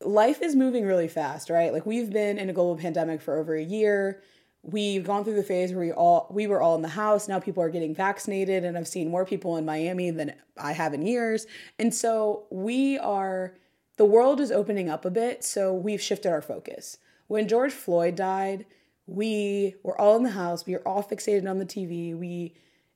life 0.00 0.42
is 0.42 0.54
moving 0.54 0.84
really 0.84 1.08
fast, 1.08 1.50
right? 1.50 1.72
Like 1.72 1.86
we've 1.86 2.10
been 2.10 2.38
in 2.38 2.50
a 2.50 2.52
global 2.52 2.76
pandemic 2.76 3.20
for 3.20 3.38
over 3.38 3.54
a 3.54 3.62
year. 3.62 4.22
We've 4.68 5.04
gone 5.04 5.22
through 5.22 5.36
the 5.36 5.44
phase 5.44 5.72
where 5.72 5.84
we 5.84 5.92
all 5.92 6.26
we 6.28 6.48
were 6.48 6.60
all 6.60 6.74
in 6.74 6.82
the 6.82 6.88
house. 6.88 7.28
Now 7.28 7.38
people 7.38 7.62
are 7.62 7.70
getting 7.70 7.94
vaccinated 7.94 8.64
and 8.64 8.76
I've 8.76 8.88
seen 8.88 9.08
more 9.08 9.24
people 9.24 9.56
in 9.56 9.64
Miami 9.64 10.10
than 10.10 10.34
I 10.58 10.72
have 10.72 10.92
in 10.92 11.06
years. 11.06 11.46
And 11.78 11.94
so 11.94 12.46
we 12.50 12.98
are 12.98 13.54
the 13.96 14.04
world 14.04 14.40
is 14.40 14.50
opening 14.50 14.90
up 14.90 15.04
a 15.04 15.10
bit, 15.10 15.44
so 15.44 15.72
we've 15.72 16.02
shifted 16.02 16.30
our 16.30 16.42
focus. 16.42 16.98
When 17.28 17.46
George 17.46 17.72
Floyd 17.72 18.16
died, 18.16 18.66
we 19.06 19.76
were 19.84 19.98
all 19.98 20.16
in 20.16 20.24
the 20.24 20.30
house. 20.30 20.66
We 20.66 20.72
were 20.74 20.86
all 20.86 21.02
fixated 21.02 21.48
on 21.48 21.58
the 21.58 21.64
TV. 21.64 22.18
We 22.18 22.54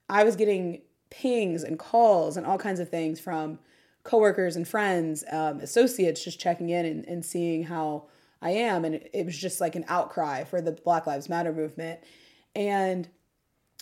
I 0.08 0.24
was 0.24 0.34
getting 0.34 0.82
pings 1.08 1.62
and 1.62 1.78
calls 1.78 2.36
and 2.36 2.44
all 2.44 2.58
kinds 2.58 2.80
of 2.80 2.88
things 2.88 3.20
from 3.20 3.60
coworkers 4.02 4.56
and 4.56 4.66
friends, 4.66 5.22
um, 5.30 5.60
associates 5.60 6.24
just 6.24 6.40
checking 6.40 6.70
in 6.70 6.84
and, 6.84 7.04
and 7.06 7.24
seeing 7.24 7.64
how 7.64 8.04
I 8.42 8.50
am. 8.50 8.84
And 8.84 9.00
it, 9.12 9.26
was 9.26 9.36
just 9.36 9.60
like 9.60 9.76
an 9.76 9.84
outcry 9.88 10.44
for 10.44 10.60
the 10.60 10.72
Black 10.72 11.06
Lives 11.06 11.28
Matter 11.28 11.52
movement. 11.52 12.00
And 12.54 13.08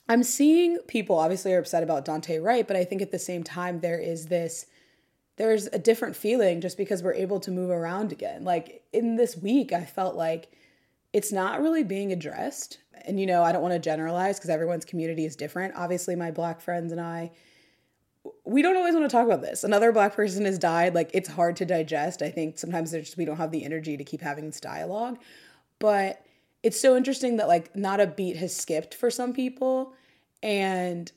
I'm 0.09 0.23
seeing 0.23 0.79
people 0.89 1.19
obviously 1.19 1.53
are 1.53 1.59
upset 1.59 1.83
about 1.83 2.05
Daunte 2.05 2.43
Wright, 2.43 2.67
but 2.67 2.77
I 2.77 2.85
think 2.85 3.03
at 3.03 3.11
the 3.11 3.19
same 3.19 3.43
time, 3.43 3.81
there 3.81 3.99
is 3.99 4.27
this, 4.27 4.67
there's 5.37 5.67
a 5.69 5.79
different 5.79 6.17
feeling 6.17 6.61
just 6.61 6.77
because 6.77 7.03
we're 7.03 7.15
able 7.15 7.41
to 7.41 7.51
move 7.51 7.71
around 7.71 8.11
again. 8.11 8.45
Like 8.45 8.83
in 8.93 9.17
this 9.17 9.37
week, 9.37 9.73
I 9.73 9.85
felt 9.85 10.17
like 10.17 10.51
it's 11.13 11.33
not 11.33 11.61
really 11.61 11.85
being 11.85 12.13
addressed. 12.13 12.79
And, 13.07 13.21
you 13.21 13.27
know, 13.27 13.43
I 13.43 13.53
don't 13.53 13.63
want 13.63 13.75
to 13.75 13.79
generalize 13.79 14.39
because 14.39 14.51
everyone's 14.51 14.85
community 14.85 15.25
is 15.25 15.37
different. 15.37 15.75
Obviously, 15.77 16.17
my 16.17 16.31
Black 16.31 16.61
friends 16.61 16.91
and 16.91 17.01
I, 17.01 17.31
we 18.45 18.63
don't 18.63 18.77
always 18.77 18.95
want 18.95 19.09
to 19.09 19.15
talk 19.15 19.27
about 19.27 19.43
this. 19.43 19.65
Another 19.65 19.93
black 19.93 20.15
person 20.15 20.45
has 20.45 20.59
died. 20.59 20.95
Like 20.95 21.11
it's 21.15 21.29
hard 21.29 21.57
to 21.57 21.65
digest. 21.65 22.23
I 22.23 22.31
think 22.31 22.59
sometimes 22.59 22.91
there's 22.91 23.17
we 23.17 23.25
don't 23.25 23.37
have 23.37 23.51
the 23.51 23.65
energy 23.65 23.97
to 23.97 24.05
keep 24.05 24.21
having 24.21 24.47
this 24.47 24.61
dialogue. 24.61 25.19
But 25.79 26.25
it's 26.63 26.81
so 26.81 26.97
interesting 26.97 27.37
that 27.37 27.49
like 27.49 27.75
not 27.77 28.01
a 28.01 28.07
beat 28.07 28.37
has 28.37 28.55
skipped 28.55 28.95
for 28.95 29.11
some 29.11 29.33
people 29.33 29.93
and 30.43 31.11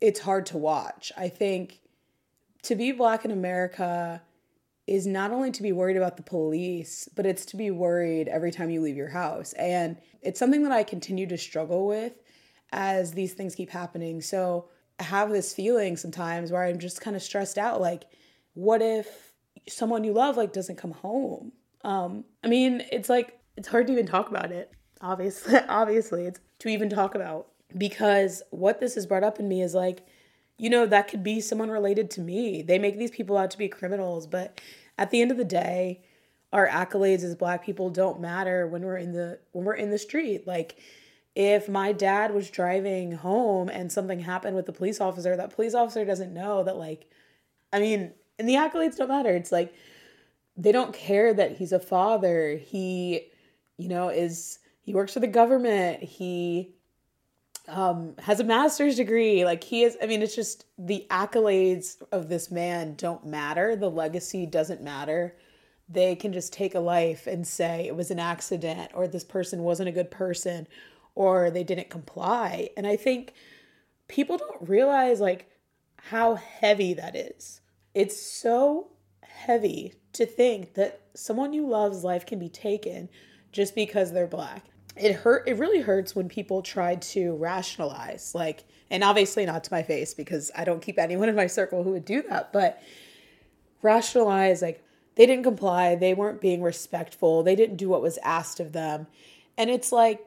it's 0.00 0.20
hard 0.20 0.46
to 0.46 0.58
watch. 0.58 1.10
I 1.16 1.28
think 1.28 1.80
to 2.62 2.74
be 2.74 2.92
black 2.92 3.24
in 3.24 3.30
America 3.30 4.22
is 4.86 5.06
not 5.06 5.30
only 5.30 5.50
to 5.50 5.62
be 5.62 5.72
worried 5.72 5.96
about 5.96 6.16
the 6.16 6.22
police, 6.22 7.08
but 7.14 7.24
it's 7.24 7.46
to 7.46 7.56
be 7.56 7.70
worried 7.70 8.28
every 8.28 8.50
time 8.50 8.70
you 8.70 8.82
leave 8.82 8.96
your 8.96 9.08
house. 9.08 9.54
And 9.54 9.96
it's 10.20 10.38
something 10.38 10.62
that 10.62 10.72
I 10.72 10.82
continue 10.82 11.26
to 11.28 11.38
struggle 11.38 11.86
with 11.86 12.12
as 12.72 13.12
these 13.12 13.32
things 13.32 13.54
keep 13.54 13.70
happening. 13.70 14.20
So 14.20 14.68
have 15.00 15.30
this 15.30 15.52
feeling 15.54 15.96
sometimes 15.96 16.52
where 16.52 16.64
I'm 16.64 16.78
just 16.78 17.00
kind 17.00 17.16
of 17.16 17.22
stressed 17.22 17.58
out. 17.58 17.80
Like, 17.80 18.04
what 18.54 18.82
if 18.82 19.32
someone 19.68 20.04
you 20.04 20.12
love 20.12 20.36
like 20.36 20.52
doesn't 20.52 20.76
come 20.76 20.92
home? 20.92 21.52
Um, 21.82 22.24
I 22.42 22.48
mean, 22.48 22.82
it's 22.92 23.08
like 23.08 23.38
it's 23.56 23.68
hard 23.68 23.86
to 23.88 23.92
even 23.92 24.06
talk 24.06 24.28
about 24.28 24.52
it. 24.52 24.70
Obviously, 25.00 25.58
obviously, 25.68 26.26
it's 26.26 26.40
to 26.60 26.68
even 26.68 26.88
talk 26.88 27.14
about 27.14 27.48
because 27.76 28.42
what 28.50 28.80
this 28.80 28.94
has 28.94 29.06
brought 29.06 29.24
up 29.24 29.40
in 29.40 29.48
me 29.48 29.62
is 29.62 29.74
like, 29.74 30.06
you 30.56 30.70
know, 30.70 30.86
that 30.86 31.08
could 31.08 31.22
be 31.22 31.40
someone 31.40 31.70
related 31.70 32.10
to 32.12 32.20
me. 32.20 32.62
They 32.62 32.78
make 32.78 32.98
these 32.98 33.10
people 33.10 33.36
out 33.36 33.50
to 33.50 33.58
be 33.58 33.68
criminals, 33.68 34.26
but 34.26 34.60
at 34.96 35.10
the 35.10 35.20
end 35.20 35.30
of 35.32 35.36
the 35.36 35.44
day, 35.44 36.02
our 36.52 36.68
accolades 36.68 37.24
as 37.24 37.34
black 37.34 37.64
people 37.64 37.90
don't 37.90 38.20
matter 38.20 38.68
when 38.68 38.82
we're 38.82 38.96
in 38.96 39.12
the 39.12 39.40
when 39.52 39.64
we're 39.64 39.74
in 39.74 39.90
the 39.90 39.98
street. 39.98 40.46
Like 40.46 40.76
if 41.34 41.68
my 41.68 41.92
dad 41.92 42.32
was 42.32 42.48
driving 42.48 43.12
home 43.12 43.68
and 43.68 43.90
something 43.90 44.20
happened 44.20 44.54
with 44.54 44.66
the 44.66 44.72
police 44.72 45.00
officer, 45.00 45.36
that 45.36 45.54
police 45.54 45.74
officer 45.74 46.04
doesn't 46.04 46.32
know 46.32 46.62
that 46.62 46.76
like 46.76 47.10
I 47.72 47.80
mean, 47.80 48.12
and 48.38 48.48
the 48.48 48.54
accolades 48.54 48.96
don't 48.96 49.08
matter. 49.08 49.30
It's 49.30 49.50
like 49.50 49.74
they 50.56 50.70
don't 50.70 50.94
care 50.94 51.34
that 51.34 51.56
he's 51.56 51.72
a 51.72 51.80
father. 51.80 52.56
He, 52.56 53.32
you 53.76 53.88
know, 53.88 54.08
is 54.08 54.60
he 54.82 54.94
works 54.94 55.14
for 55.14 55.20
the 55.20 55.26
government. 55.26 56.02
He 56.02 56.74
um 57.66 58.14
has 58.18 58.38
a 58.38 58.44
master's 58.44 58.96
degree. 58.96 59.44
Like 59.44 59.64
he 59.64 59.82
is 59.82 59.96
I 60.00 60.06
mean, 60.06 60.22
it's 60.22 60.36
just 60.36 60.66
the 60.78 61.04
accolades 61.10 61.96
of 62.12 62.28
this 62.28 62.52
man 62.52 62.94
don't 62.94 63.26
matter. 63.26 63.74
The 63.74 63.90
legacy 63.90 64.46
doesn't 64.46 64.82
matter. 64.82 65.34
They 65.88 66.14
can 66.14 66.32
just 66.32 66.52
take 66.52 66.76
a 66.76 66.80
life 66.80 67.26
and 67.26 67.44
say 67.44 67.86
it 67.88 67.96
was 67.96 68.12
an 68.12 68.20
accident 68.20 68.92
or 68.94 69.08
this 69.08 69.24
person 69.24 69.64
wasn't 69.64 69.88
a 69.88 69.92
good 69.92 70.12
person 70.12 70.68
or 71.14 71.50
they 71.50 71.64
didn't 71.64 71.90
comply. 71.90 72.70
And 72.76 72.86
I 72.86 72.96
think 72.96 73.34
people 74.08 74.38
don't 74.38 74.68
realize 74.68 75.20
like 75.20 75.50
how 75.96 76.34
heavy 76.34 76.94
that 76.94 77.16
is. 77.16 77.60
It's 77.94 78.20
so 78.20 78.88
heavy 79.22 79.94
to 80.12 80.26
think 80.26 80.74
that 80.74 81.00
someone 81.14 81.52
you 81.52 81.66
love's 81.66 82.04
life 82.04 82.26
can 82.26 82.38
be 82.38 82.48
taken 82.48 83.08
just 83.52 83.74
because 83.74 84.12
they're 84.12 84.26
black. 84.26 84.64
It 84.96 85.12
hurt 85.12 85.48
it 85.48 85.58
really 85.58 85.80
hurts 85.80 86.14
when 86.14 86.28
people 86.28 86.62
try 86.62 86.96
to 86.96 87.34
rationalize 87.36 88.32
like 88.34 88.64
and 88.90 89.02
obviously 89.02 89.44
not 89.44 89.64
to 89.64 89.72
my 89.72 89.82
face 89.82 90.14
because 90.14 90.52
I 90.56 90.64
don't 90.64 90.82
keep 90.82 90.98
anyone 90.98 91.28
in 91.28 91.34
my 91.34 91.48
circle 91.48 91.82
who 91.82 91.90
would 91.90 92.04
do 92.04 92.22
that, 92.28 92.52
but 92.52 92.80
rationalize 93.82 94.62
like 94.62 94.84
they 95.16 95.26
didn't 95.26 95.44
comply, 95.44 95.94
they 95.94 96.14
weren't 96.14 96.40
being 96.40 96.62
respectful, 96.62 97.42
they 97.42 97.56
didn't 97.56 97.76
do 97.76 97.88
what 97.88 98.02
was 98.02 98.18
asked 98.18 98.60
of 98.60 98.72
them. 98.72 99.06
And 99.56 99.70
it's 99.70 99.92
like 99.92 100.24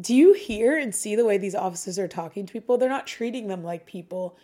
do 0.00 0.14
you 0.14 0.32
hear 0.32 0.76
and 0.76 0.94
see 0.94 1.16
the 1.16 1.24
way 1.24 1.38
these 1.38 1.54
officers 1.54 1.98
are 1.98 2.08
talking 2.08 2.46
to 2.46 2.52
people? 2.52 2.78
They're 2.78 2.88
not 2.88 3.06
treating 3.06 3.48
them 3.48 3.64
like 3.64 3.86
people. 3.86 4.36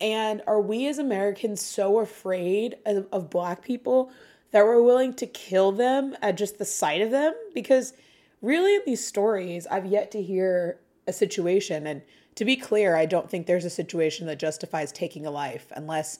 And 0.00 0.42
are 0.46 0.60
we 0.60 0.88
as 0.88 0.98
Americans 0.98 1.60
so 1.60 1.98
afraid 1.98 2.76
of, 2.86 3.06
of, 3.12 3.30
black 3.30 3.62
people 3.62 4.10
that 4.50 4.64
we're 4.64 4.82
willing 4.82 5.14
to 5.14 5.26
kill 5.26 5.72
them 5.72 6.16
at 6.22 6.36
just 6.36 6.58
the 6.58 6.64
sight 6.64 7.02
of 7.02 7.10
them? 7.10 7.34
Because 7.54 7.92
really, 8.40 8.74
in 8.74 8.82
these 8.84 9.06
stories, 9.06 9.66
I've 9.66 9.86
yet 9.86 10.10
to 10.12 10.22
hear 10.22 10.80
a 11.06 11.12
situation. 11.12 11.86
And 11.86 12.02
to 12.36 12.44
be 12.44 12.56
clear, 12.56 12.96
I 12.96 13.06
don't 13.06 13.30
think 13.30 13.46
there's 13.46 13.64
a 13.64 13.70
situation 13.70 14.26
that 14.26 14.38
justifies 14.38 14.92
taking 14.92 15.26
a 15.26 15.30
life 15.30 15.66
unless 15.76 16.18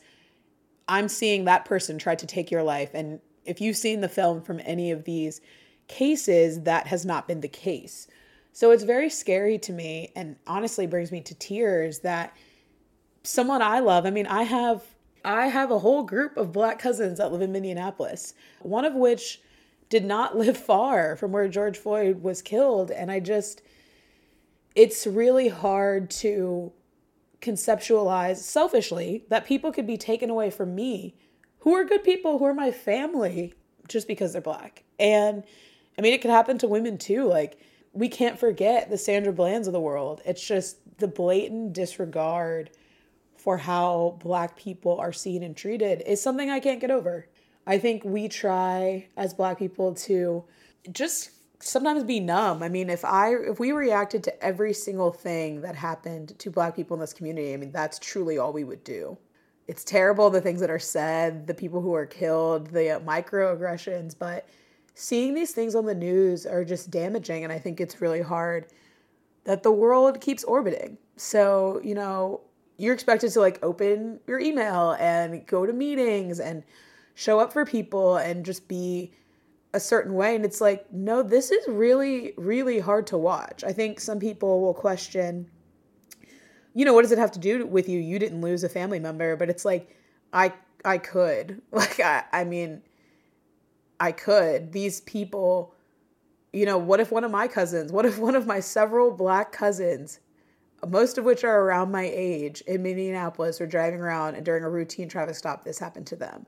I'm 0.89 1.09
seeing 1.09 1.45
that 1.45 1.65
person 1.65 1.99
try 1.99 2.15
to 2.15 2.27
take 2.27 2.51
your 2.51 2.63
life. 2.63 2.91
And 2.95 3.21
if 3.45 3.61
you've 3.61 3.77
seen 3.77 4.01
the 4.01 4.09
film 4.09 4.43
from 4.43 4.61
any 4.65 4.91
of 4.91 5.05
these 5.05 5.41
cases, 5.89 6.61
that 6.63 6.87
has 6.89 7.05
not 7.05 7.27
been 7.27 7.41
the 7.41 7.49
case. 7.49 8.07
So 8.53 8.71
it's 8.71 8.85
very 8.85 9.09
scary 9.09 9.59
to 9.59 9.73
me 9.73 10.13
and 10.15 10.37
honestly 10.47 10.87
brings 10.87 11.11
me 11.11 11.23
to 11.23 11.35
tears 11.35 12.01
that 12.01 12.37
someone 13.23 13.63
I 13.63 13.81
love. 13.81 14.05
I 14.07 14.11
mean, 14.11 14.27
I 14.27 14.43
have 14.43 14.83
I 15.25 15.47
have 15.47 15.71
a 15.71 15.79
whole 15.79 16.03
group 16.03 16.37
of 16.37 16.53
black 16.53 16.79
cousins 16.79 17.19
that 17.19 17.31
live 17.31 17.43
in 17.43 17.53
Minneapolis, 17.53 18.35
one 18.61 18.85
of 18.85 18.95
which 18.95 19.41
did 19.89 20.05
not 20.05 20.37
live 20.37 20.57
far 20.57 21.17
from 21.17 21.33
where 21.33 21.49
George 21.49 21.79
Floyd 21.79 22.23
was 22.23 22.43
killed 22.43 22.91
and 22.91 23.11
I 23.11 23.21
just 23.21 23.63
it's 24.75 25.07
really 25.07 25.49
hard 25.49 26.11
to 26.11 26.73
conceptualize 27.41 28.39
selfishly 28.39 29.25
that 29.29 29.45
people 29.45 29.73
could 29.73 29.87
be 29.87 29.99
taken 29.99 30.31
away 30.31 30.51
from 30.51 30.75
me 30.75 31.15
who 31.59 31.75
are 31.75 31.85
good 31.85 32.03
people 32.03 32.39
who 32.39 32.45
are 32.45 32.55
my 32.55 32.71
family 32.71 33.55
just 33.89 34.09
because 34.09 34.33
they're 34.33 34.43
black. 34.43 34.85
And 34.99 35.45
I 35.99 36.03
mean 36.03 36.13
it 36.13 36.21
could 36.21 36.31
happen 36.31 36.59
to 36.59 36.69
women 36.69 36.99
too 36.99 37.25
like 37.25 37.59
we 37.93 38.09
can't 38.09 38.39
forget 38.39 38.91
the 38.91 38.99
Sandra 38.99 39.33
Blands 39.33 39.67
of 39.67 39.73
the 39.73 39.81
world. 39.81 40.23
It's 40.25 40.47
just 40.47 40.79
the 40.99 41.09
blatant 41.09 41.73
disregard 41.75 42.71
for 43.37 43.59
how 43.59 44.19
black 44.23 44.57
people 44.57 44.99
are 44.99 45.13
seen 45.13 45.43
and 45.43 45.57
treated 45.57 46.03
is 46.07 46.23
something 46.23 46.49
I 46.49 46.61
can't 46.61 46.81
get 46.81 46.91
over. 46.91 47.27
I 47.67 47.79
think 47.79 48.05
we 48.05 48.29
try 48.29 49.09
as 49.17 49.35
black 49.35 49.59
people 49.59 49.95
to 49.95 50.45
just 50.91 51.31
sometimes 51.61 52.05
be 52.05 52.21
numb. 52.21 52.63
I 52.63 52.69
mean, 52.69 52.91
if 52.91 53.05
I 53.05 53.35
if 53.35 53.61
we 53.61 53.73
reacted 53.73 54.25
to 54.25 54.43
every 54.45 54.73
single 54.73 55.13
thing 55.13 55.61
that 55.63 55.77
happened 55.77 56.39
to 56.39 56.51
black 56.51 56.75
people 56.75 56.95
in 56.95 57.01
this 57.01 57.13
community, 57.13 57.53
I 57.53 57.57
mean, 57.57 57.73
that's 57.73 57.99
truly 57.99 58.39
all 58.39 58.53
we 58.53 58.65
would 58.65 58.85
do. 58.85 59.17
It's 59.69 59.85
terrible 59.85 60.29
the 60.29 60.41
things 60.41 60.61
that 60.61 60.71
are 60.71 60.79
said, 60.79 61.47
the 61.47 61.55
people 61.55 61.81
who 61.81 61.95
are 61.95 62.07
killed, 62.07 62.69
the 62.69 63.01
microaggressions, 63.05 64.17
but 64.19 64.47
seeing 64.95 65.35
these 65.35 65.53
things 65.53 65.75
on 65.75 65.87
the 65.87 65.95
news 65.95 66.47
are 66.47 66.65
just 66.65 66.91
damaging 66.91 67.45
and 67.45 67.53
I 67.53 67.59
think 67.59 67.81
it's 67.81 68.01
really 68.01 68.23
hard 68.23 68.67
that 69.45 69.63
the 69.63 69.73
world 69.73 70.21
keeps 70.21 70.45
orbiting. 70.45 70.99
So, 71.17 71.81
you 71.83 71.95
know, 71.95 72.43
you're 72.77 72.95
expected 72.95 73.31
to 73.33 73.41
like 73.41 73.59
open 73.63 74.21
your 74.27 74.41
email 74.41 74.97
and 74.99 75.47
go 75.47 75.67
to 75.67 75.73
meetings 75.73 76.41
and 76.41 76.63
show 77.15 77.39
up 77.39 77.53
for 77.53 77.65
people 77.65 78.17
and 78.17 78.45
just 78.45 78.69
be 78.69 79.13
a 79.75 79.81
certain 79.81 80.15
way 80.15 80.37
and 80.37 80.45
it's 80.45 80.61
like 80.61 80.93
no 80.93 81.23
this 81.23 81.51
is 81.51 81.67
really 81.67 82.35
really 82.37 82.79
hard 82.79 83.07
to 83.07 83.17
watch. 83.17 83.65
I 83.65 83.73
think 83.73 84.01
some 84.01 84.19
people 84.19 84.61
will 84.61 84.75
question 84.75 85.51
you 86.75 86.85
know 86.85 86.95
what 86.95 87.03
does 87.03 87.13
it 87.13 87.19
have 87.19 87.33
to 87.33 87.39
do 87.39 87.67
with 87.67 87.89
you? 87.89 87.99
You 87.99 88.19
didn't 88.19 88.41
lose 88.41 88.65
a 88.65 88.69
family 88.69 88.99
member 88.99 89.37
but 89.37 89.49
it's 89.49 89.65
like 89.65 89.97
i 90.33 90.53
i 90.85 90.99
could. 90.99 91.63
Like 91.73 92.01
i 92.01 92.25
i 92.33 92.45
mean 92.45 92.83
i 94.03 94.13
could 94.13 94.73
these 94.73 95.01
people 95.03 95.75
you 96.53 96.67
know 96.67 96.79
what 96.79 97.01
if 97.01 97.11
one 97.11 97.25
of 97.25 97.31
my 97.31 97.49
cousins 97.49 97.91
what 97.93 98.05
if 98.05 98.19
one 98.19 98.35
of 98.35 98.47
my 98.47 98.61
several 98.61 99.11
black 99.11 99.53
cousins 99.53 100.21
most 100.89 101.17
of 101.17 101.25
which 101.25 101.45
are 101.45 101.61
around 101.63 101.93
my 101.93 102.11
age 102.13 102.61
in 102.63 102.83
Minneapolis 102.83 103.61
were 103.61 103.67
driving 103.67 104.01
around 104.01 104.35
and 104.35 104.45
during 104.45 104.65
a 104.65 104.71
routine 104.71 105.09
traffic 105.09 105.37
stop, 105.37 105.65
this 105.65 105.79
happened 105.79 106.07
to 106.09 106.17
them. 106.17 106.47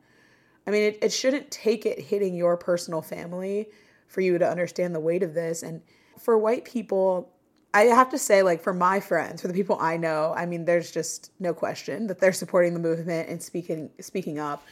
I 0.67 0.71
mean, 0.71 0.83
it, 0.83 0.99
it 1.03 1.13
shouldn't 1.13 1.51
take 1.51 1.87
it 1.87 2.01
hitting 2.01 2.35
your 2.35 2.57
personal 2.57 3.03
family 3.03 3.69
for 4.09 4.21
you 4.21 4.39
to 4.39 4.49
understand 4.49 4.95
the 4.95 5.01
weight 5.01 5.23
of 5.23 5.35
this. 5.35 5.63
And 5.63 5.83
for 6.19 6.37
white 6.39 6.65
people, 6.65 7.31
I 7.73 7.83
have 7.83 8.11
to 8.11 8.19
say, 8.19 8.43
like, 8.43 8.63
for 8.63 8.73
my 8.73 9.01
friends, 9.01 9.43
for 9.43 9.49
the 9.49 9.55
people 9.55 9.77
I 9.81 9.97
know, 9.97 10.33
I 10.37 10.47
mean, 10.47 10.65
there's 10.65 10.91
just 10.91 11.33
no 11.39 11.53
question 11.53 12.07
that 12.07 12.19
they're 12.19 12.33
supporting 12.33 12.73
the 12.73 12.81
movement 12.81 13.29
and 13.29 13.43
speaking 13.43 13.91
speaking 14.01 14.39
up. 14.39 14.65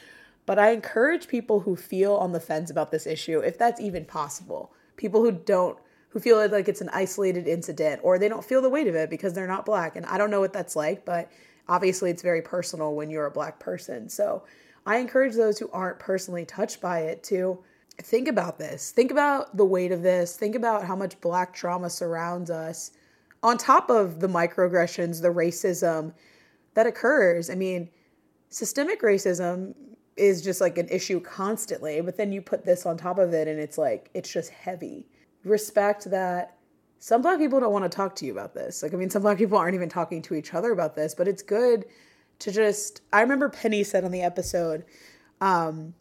But 0.44 0.58
I 0.58 0.70
encourage 0.70 1.28
people 1.28 1.60
who 1.60 1.76
feel 1.76 2.14
on 2.14 2.32
the 2.32 2.40
fence 2.40 2.70
about 2.70 2.90
this 2.90 3.06
issue, 3.06 3.38
if 3.38 3.58
that's 3.58 3.80
even 3.80 4.04
possible, 4.04 4.72
people 4.96 5.22
who 5.22 5.32
don't 5.32 5.78
who 6.10 6.20
feel 6.20 6.36
like 6.48 6.68
it's 6.68 6.82
an 6.82 6.90
isolated 6.92 7.48
incident 7.48 7.98
or 8.04 8.18
they 8.18 8.28
don't 8.28 8.44
feel 8.44 8.60
the 8.60 8.68
weight 8.68 8.86
of 8.86 8.94
it 8.94 9.08
because 9.08 9.32
they're 9.32 9.46
not 9.46 9.64
black. 9.64 9.96
And 9.96 10.04
I 10.04 10.18
don't 10.18 10.30
know 10.30 10.40
what 10.40 10.52
that's 10.52 10.76
like, 10.76 11.06
but 11.06 11.32
obviously 11.68 12.10
it's 12.10 12.20
very 12.20 12.42
personal 12.42 12.94
when 12.94 13.08
you're 13.08 13.24
a 13.24 13.30
black 13.30 13.58
person. 13.58 14.10
So 14.10 14.42
I 14.84 14.98
encourage 14.98 15.34
those 15.34 15.58
who 15.58 15.70
aren't 15.72 15.98
personally 15.98 16.44
touched 16.44 16.82
by 16.82 17.00
it 17.00 17.22
to 17.24 17.64
think 17.98 18.28
about 18.28 18.58
this. 18.58 18.90
Think 18.90 19.10
about 19.10 19.56
the 19.56 19.64
weight 19.64 19.90
of 19.90 20.02
this. 20.02 20.36
Think 20.36 20.54
about 20.54 20.84
how 20.84 20.96
much 20.96 21.18
black 21.22 21.54
trauma 21.54 21.88
surrounds 21.88 22.50
us 22.50 22.90
on 23.42 23.56
top 23.56 23.88
of 23.88 24.20
the 24.20 24.28
microaggressions, 24.28 25.22
the 25.22 25.28
racism 25.28 26.12
that 26.74 26.86
occurs. 26.86 27.48
I 27.48 27.54
mean, 27.54 27.88
systemic 28.50 29.00
racism 29.00 29.74
is 30.16 30.42
just 30.42 30.60
like 30.60 30.78
an 30.78 30.88
issue 30.88 31.20
constantly, 31.20 32.00
but 32.00 32.16
then 32.16 32.32
you 32.32 32.42
put 32.42 32.64
this 32.64 32.84
on 32.86 32.96
top 32.96 33.18
of 33.18 33.32
it 33.32 33.48
and 33.48 33.58
it's 33.58 33.78
like, 33.78 34.10
it's 34.14 34.32
just 34.32 34.50
heavy 34.50 35.06
respect 35.44 36.10
that 36.10 36.56
some 36.98 37.20
black 37.20 37.38
people 37.38 37.58
don't 37.58 37.72
want 37.72 37.84
to 37.84 37.88
talk 37.88 38.14
to 38.16 38.24
you 38.24 38.32
about 38.32 38.54
this. 38.54 38.82
Like, 38.82 38.94
I 38.94 38.96
mean, 38.96 39.10
some 39.10 39.22
black 39.22 39.38
people 39.38 39.58
aren't 39.58 39.74
even 39.74 39.88
talking 39.88 40.22
to 40.22 40.34
each 40.34 40.54
other 40.54 40.70
about 40.70 40.94
this, 40.94 41.14
but 41.14 41.26
it's 41.26 41.42
good 41.42 41.84
to 42.38 42.52
just. 42.52 43.02
I 43.12 43.22
remember 43.22 43.48
Penny 43.48 43.82
said 43.82 44.04
on 44.04 44.12
the 44.12 44.22
episode 44.22 44.84
um, 45.40 45.94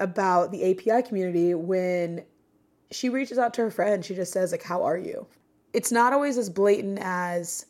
about 0.00 0.50
the 0.50 0.72
API 0.72 1.06
community 1.06 1.54
when 1.54 2.24
she 2.90 3.08
reaches 3.08 3.38
out 3.38 3.54
to 3.54 3.62
her 3.62 3.70
friend, 3.70 4.04
she 4.04 4.14
just 4.14 4.32
says, 4.32 4.50
like, 4.50 4.64
how 4.64 4.82
are 4.82 4.98
you? 4.98 5.26
It's 5.72 5.92
not 5.92 6.12
always 6.12 6.36
as 6.36 6.50
blatant 6.50 6.98
as, 7.00 7.66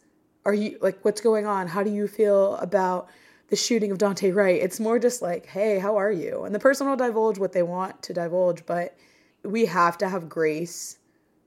are 0.46 0.54
you, 0.54 0.78
like, 0.80 1.04
what's 1.04 1.20
going 1.20 1.44
on? 1.44 1.68
How 1.68 1.82
do 1.82 1.90
you 1.90 2.08
feel 2.08 2.56
about 2.56 3.10
the 3.50 3.56
shooting 3.56 3.92
of 3.92 3.98
Daunte 3.98 4.34
Wright? 4.34 4.60
It's 4.60 4.80
more 4.80 4.98
just 4.98 5.20
like, 5.22 5.46
hey, 5.46 5.78
how 5.78 5.96
are 5.96 6.10
you? 6.10 6.44
And 6.44 6.54
the 6.54 6.58
person 6.58 6.88
will 6.88 6.96
divulge 6.96 7.38
what 7.38 7.52
they 7.52 7.62
want 7.62 8.02
to 8.02 8.14
divulge, 8.14 8.64
but 8.64 8.96
we 9.44 9.66
have 9.66 9.98
to 9.98 10.08
have 10.08 10.28
grace 10.28 10.98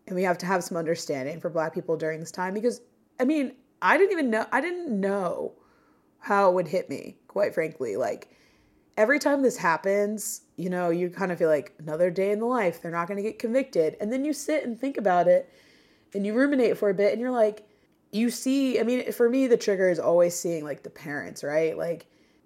and 0.07 0.15
we 0.15 0.23
have 0.23 0.37
to 0.39 0.45
have 0.45 0.63
some 0.63 0.77
understanding 0.77 1.39
for 1.39 1.49
black 1.49 1.73
people 1.73 1.97
during 1.97 2.19
this 2.19 2.31
time 2.31 2.53
because 2.53 2.81
I 3.19 3.25
mean, 3.25 3.53
I 3.81 3.97
didn't 3.97 4.11
even 4.11 4.29
know 4.29 4.45
I 4.51 4.61
didn't 4.61 4.99
know 4.99 5.53
how 6.19 6.49
it 6.49 6.55
would 6.55 6.67
hit 6.67 6.89
me, 6.89 7.17
quite 7.27 7.53
frankly. 7.53 7.95
Like 7.95 8.29
every 8.97 9.19
time 9.19 9.41
this 9.41 9.57
happens, 9.57 10.41
you 10.55 10.69
know, 10.69 10.89
you 10.89 11.09
kind 11.09 11.31
of 11.31 11.37
feel 11.37 11.49
like 11.49 11.73
another 11.79 12.09
day 12.09 12.31
in 12.31 12.39
the 12.39 12.45
life, 12.45 12.81
they're 12.81 12.91
not 12.91 13.07
going 13.07 13.17
to 13.17 13.23
get 13.23 13.39
convicted. 13.39 13.97
And 13.99 14.11
then 14.11 14.23
you 14.25 14.33
sit 14.33 14.63
and 14.63 14.79
think 14.79 14.97
about 14.97 15.27
it 15.27 15.51
and 16.13 16.25
you 16.25 16.33
ruminate 16.33 16.77
for 16.77 16.89
a 16.89 16.93
bit 16.93 17.11
and 17.11 17.21
you're 17.21 17.31
like 17.31 17.67
you 18.13 18.29
see, 18.29 18.79
I 18.79 18.83
mean, 18.83 19.11
for 19.11 19.29
me 19.29 19.47
the 19.47 19.57
trigger 19.57 19.89
is 19.89 19.99
always 19.99 20.35
seeing 20.35 20.63
like 20.63 20.83
the 20.83 20.89
parents, 20.89 21.43
right? 21.43 21.77
Like 21.77 22.05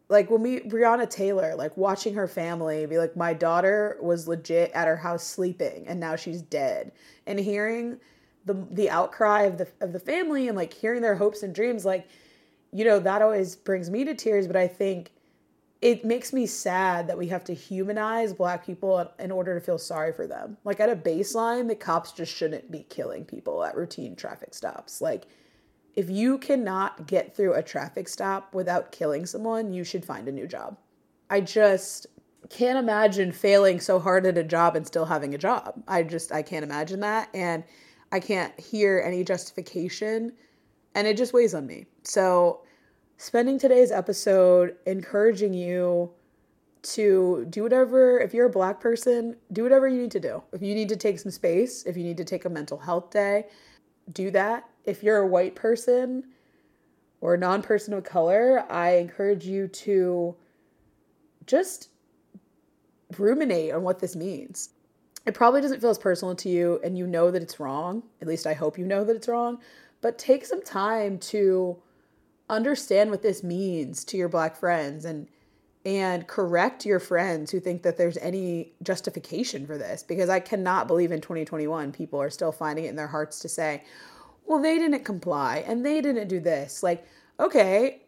like 0.10 0.30
when 0.30 0.42
we 0.42 0.62
Breonna 0.62 1.10
Taylor, 1.10 1.56
like 1.56 1.76
watching 1.76 2.14
her 2.14 2.28
family 2.28 2.86
be 2.86 2.98
like, 2.98 3.18
my 3.18 3.34
daughter 3.34 3.98
was 4.02 4.28
legit 4.28 4.72
at 4.72 4.88
her 4.88 4.96
house 4.96 5.26
sleeping 5.26 5.86
and 5.88 6.00
now 6.00 6.16
she's 6.16 6.42
dead. 6.42 6.94
And 7.26 7.40
hearing 7.40 8.00
the 8.46 8.66
the 8.72 8.90
outcry 8.90 9.42
of 9.42 9.58
the 9.58 9.68
of 9.82 9.92
the 9.92 10.00
family 10.00 10.48
and 10.48 10.56
like 10.56 10.74
hearing 10.74 11.02
their 11.02 11.16
hopes 11.16 11.44
and 11.44 11.54
dreams, 11.54 11.84
like, 11.84 12.08
you 12.72 12.86
know, 12.86 13.00
that 13.00 13.22
always 13.22 13.56
brings 13.56 13.90
me 13.90 14.06
to 14.06 14.16
tears. 14.16 14.48
But 14.48 14.56
I 14.56 14.68
think 14.68 15.12
it 15.82 16.06
makes 16.06 16.32
me 16.34 16.46
sad 16.46 17.08
that 17.08 17.18
we 17.18 17.28
have 17.28 17.44
to 17.44 17.54
humanize 17.54 18.34
black 18.34 18.66
people 18.66 19.12
in 19.20 19.32
order 19.32 19.54
to 19.54 19.64
feel 19.64 19.78
sorry 19.78 20.14
for 20.14 20.26
them. 20.26 20.58
Like 20.64 20.80
at 20.80 20.90
a 20.90 20.96
baseline, 20.96 21.68
the 21.68 21.76
cops 21.76 22.14
just 22.14 22.34
shouldn't 22.34 22.72
be 22.72 22.86
killing 22.90 23.26
people 23.26 23.64
at 23.64 23.76
routine 23.76 24.16
traffic 24.16 24.54
stops. 24.54 25.02
Like 25.02 25.28
if 25.98 26.12
you 26.12 26.38
cannot 26.38 27.08
get 27.08 27.36
through 27.36 27.56
a 27.56 27.64
traffic 27.64 28.08
stop 28.08 28.54
without 28.54 28.92
killing 28.92 29.26
someone, 29.26 29.74
you 29.74 29.84
should 29.84 30.06
find 30.06 30.28
a 30.28 30.32
new 30.32 30.46
job. 30.48 30.78
I 31.28 31.42
just 31.42 32.06
can't 32.52 32.78
imagine 32.78 33.32
failing 33.32 33.80
so 33.80 33.98
hard 33.98 34.28
at 34.28 34.38
a 34.38 34.44
job 34.44 34.76
and 34.76 34.86
still 34.86 35.06
having 35.06 35.34
a 35.34 35.40
job. 35.40 35.74
I 35.88 36.04
just 36.04 36.32
I 36.32 36.44
can't 36.44 36.64
imagine 36.64 37.00
that 37.00 37.30
and 37.34 37.64
I 38.12 38.20
can't 38.20 38.58
hear 38.60 39.02
any 39.04 39.24
justification 39.24 40.34
and 40.94 41.08
it 41.08 41.18
just 41.18 41.34
weighs 41.34 41.56
on 41.56 41.66
me. 41.66 41.88
So 42.04 42.62
spending 43.18 43.58
today's 43.58 43.92
episode 43.92 44.76
encouraging 44.86 45.56
you 45.56 46.12
to 46.84 47.48
do 47.50 47.64
whatever 47.64 48.20
if 48.20 48.36
you're 48.36 48.46
a 48.46 48.52
black 48.52 48.80
person, 48.80 49.36
do 49.52 49.64
whatever 49.64 49.88
you 49.88 50.00
need 50.00 50.12
to 50.12 50.20
do. 50.20 50.44
If 50.54 50.62
you 50.62 50.76
need 50.76 50.90
to 50.90 50.96
take 50.96 51.18
some 51.18 51.32
space, 51.32 51.88
if 51.88 51.98
you 51.98 52.04
need 52.04 52.18
to 52.18 52.24
take 52.24 52.46
a 52.46 52.50
mental 52.50 52.78
health 52.78 53.10
day, 53.10 53.48
do 54.14 54.30
that. 54.32 54.70
If 54.88 55.04
you're 55.04 55.18
a 55.18 55.28
white 55.28 55.54
person 55.54 56.24
or 57.22 57.36
a 57.36 57.38
non 57.38 57.62
person 57.62 57.94
of 57.94 58.04
color, 58.04 58.66
I 58.70 58.96
encourage 58.96 59.46
you 59.46 59.68
to 59.68 60.36
just 61.46 61.90
ruminate 63.18 63.74
on 63.74 63.84
what 63.84 64.00
this 64.00 64.16
means. 64.16 64.70
It 65.26 65.34
probably 65.34 65.62
doesn't 65.62 65.82
feel 65.82 65.90
as 65.90 65.98
personal 65.98 66.36
to 66.36 66.50
you, 66.50 66.80
and 66.84 66.98
you 66.98 67.06
know 67.06 67.32
that 67.32 67.42
it's 67.42 67.60
wrong. 67.60 68.04
At 68.22 68.28
least 68.28 68.48
I 68.48 68.54
hope 68.54 68.78
you 68.78 68.86
know 68.86 69.04
that 69.04 69.16
it's 69.16 69.28
wrong. 69.28 69.60
But 70.02 70.18
take 70.18 70.46
some 70.46 70.64
time 70.64 71.20
to 71.20 71.78
understand 72.50 73.12
what 73.12 73.22
this 73.22 73.44
means 73.44 74.06
to 74.06 74.18
your 74.18 74.30
black 74.30 74.56
friends 74.56 75.06
and 75.06 75.28
and 75.86 76.28
correct 76.28 76.86
your 76.86 77.00
friends 77.00 77.50
who 77.50 77.62
think 77.62 77.82
that 77.84 77.98
there's 77.98 78.18
any 78.18 78.74
justification 78.84 79.66
for 79.66 79.78
this 79.78 80.04
because 80.04 80.28
I 80.28 80.42
cannot 80.42 80.86
believe 80.86 81.14
in 81.14 81.22
2021 81.22 81.94
people 81.94 82.22
are 82.22 82.30
still 82.30 82.52
finding 82.52 82.86
it 82.86 82.90
in 82.90 82.98
their 82.98 83.08
hearts 83.08 83.40
to 83.40 83.50
say, 83.50 83.86
well, 84.48 84.62
they 84.62 84.80
didn't 84.80 85.04
comply 85.04 85.64
and 85.68 85.86
they 85.86 86.02
didn't 86.02 86.30
do 86.30 86.40
this. 86.40 86.82
Like, 86.82 87.06
okay, 87.40 88.02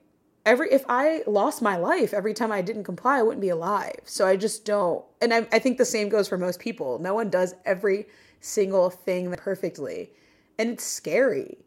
every 0.45 0.71
if 0.71 0.85
I 0.87 1.21
lost 1.27 1.61
my 1.61 1.75
life 1.75 2.13
every 2.13 2.33
time 2.33 2.51
I 2.51 2.61
didn't 2.61 2.85
comply, 2.85 3.19
I 3.19 3.21
wouldn't 3.21 3.41
be 3.41 3.49
alive. 3.49 3.99
So 4.05 4.25
I 4.25 4.37
just 4.37 4.65
don't. 4.65 5.03
And 5.21 5.33
I, 5.33 5.47
I 5.51 5.59
think 5.59 5.77
the 5.77 5.85
same 5.85 6.09
goes 6.09 6.27
for 6.27 6.37
most 6.37 6.59
people. 6.59 6.97
No 6.99 7.13
one 7.13 7.29
does 7.29 7.53
every 7.65 8.07
single 8.39 8.89
thing 8.89 9.31
perfectly. 9.37 10.11
And 10.57 10.69
it's 10.69 10.83
scary 10.83 11.57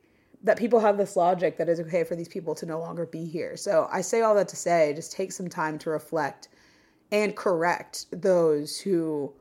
that 0.43 0.59
people 0.59 0.81
have 0.81 0.99
this 0.99 1.17
logic 1.17 1.57
that 1.59 1.69
is 1.69 1.79
okay 1.79 2.03
for 2.03 2.17
these 2.17 2.29
people 2.29 2.55
to 2.57 2.67
no 2.67 2.81
longer 2.81 3.07
be 3.07 3.25
here. 3.25 3.57
So 3.57 3.89
I 3.93 4.01
say 4.01 4.23
all 4.23 4.35
that 4.35 4.49
to 4.49 4.57
say 4.57 4.93
just 4.97 5.13
take 5.13 5.33
some 5.33 5.49
time 5.49 5.79
to 5.81 5.91
reflect 5.91 6.49
and 7.13 7.37
correct 7.37 8.07
those 8.11 8.79
who 8.79 9.33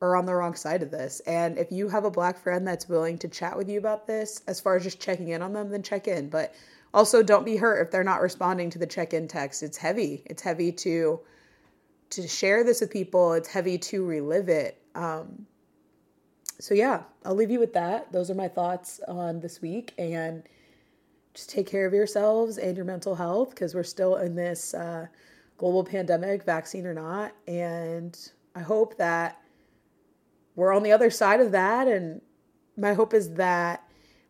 are 0.00 0.16
on 0.16 0.26
the 0.26 0.34
wrong 0.34 0.54
side 0.54 0.82
of 0.82 0.90
this. 0.90 1.20
And 1.20 1.58
if 1.58 1.70
you 1.70 1.88
have 1.88 2.04
a 2.04 2.10
black 2.10 2.38
friend 2.38 2.66
that's 2.66 2.88
willing 2.88 3.18
to 3.18 3.28
chat 3.28 3.56
with 3.56 3.68
you 3.68 3.78
about 3.78 4.06
this, 4.06 4.42
as 4.46 4.60
far 4.60 4.76
as 4.76 4.82
just 4.82 5.00
checking 5.00 5.28
in 5.28 5.42
on 5.42 5.52
them, 5.52 5.70
then 5.70 5.82
check 5.82 6.08
in. 6.08 6.28
But 6.28 6.54
also 6.94 7.22
don't 7.22 7.44
be 7.44 7.56
hurt 7.56 7.82
if 7.82 7.90
they're 7.90 8.02
not 8.04 8.20
responding 8.20 8.70
to 8.70 8.78
the 8.78 8.86
check-in 8.86 9.28
text. 9.28 9.62
It's 9.62 9.76
heavy. 9.76 10.22
It's 10.26 10.42
heavy 10.42 10.72
to 10.72 11.20
to 12.10 12.26
share 12.26 12.64
this 12.64 12.80
with 12.80 12.90
people. 12.90 13.34
It's 13.34 13.48
heavy 13.48 13.78
to 13.78 14.04
relive 14.04 14.48
it. 14.48 14.82
Um, 14.96 15.46
so 16.58 16.74
yeah, 16.74 17.04
I'll 17.24 17.36
leave 17.36 17.52
you 17.52 17.60
with 17.60 17.72
that. 17.74 18.10
Those 18.10 18.30
are 18.30 18.34
my 18.34 18.48
thoughts 18.48 19.00
on 19.06 19.38
this 19.38 19.62
week 19.62 19.94
and 19.96 20.42
just 21.34 21.50
take 21.50 21.68
care 21.68 21.86
of 21.86 21.92
yourselves 21.92 22.58
and 22.58 22.76
your 22.76 22.84
mental 22.84 23.14
health 23.14 23.50
because 23.50 23.76
we're 23.76 23.84
still 23.84 24.16
in 24.16 24.34
this 24.34 24.74
uh, 24.74 25.06
global 25.56 25.84
pandemic, 25.84 26.42
vaccine 26.42 26.84
or 26.84 26.94
not. 26.94 27.32
And 27.46 28.18
I 28.56 28.60
hope 28.60 28.96
that 28.96 29.40
we're 30.60 30.74
on 30.74 30.82
the 30.82 30.92
other 30.92 31.10
side 31.10 31.40
of 31.40 31.52
that. 31.52 31.88
And 31.88 32.20
my 32.76 32.92
hope 32.92 33.14
is 33.14 33.32
that 33.34 33.82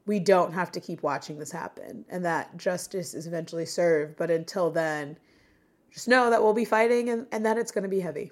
we 0.07 0.21
don't 0.21 0.53
have 0.53 0.71
to 0.73 0.81
keep 0.81 1.03
watching 1.03 1.39
this 1.39 1.51
happen 1.51 2.05
and 2.09 2.25
that 2.25 2.57
justice 2.57 3.15
is 3.15 3.27
eventually 3.27 3.67
served. 3.67 4.17
But 4.17 4.31
until 4.31 4.71
then, 4.71 5.19
just 5.93 6.07
know 6.07 6.31
that 6.31 6.41
we'll 6.41 6.55
be 6.55 6.65
fighting 6.65 7.09
and, 7.09 7.27
and 7.33 7.45
that 7.45 7.59
it's 7.59 7.73
going 7.73 7.83
to 7.83 7.91
be 7.91 8.01
heavy. 8.01 8.31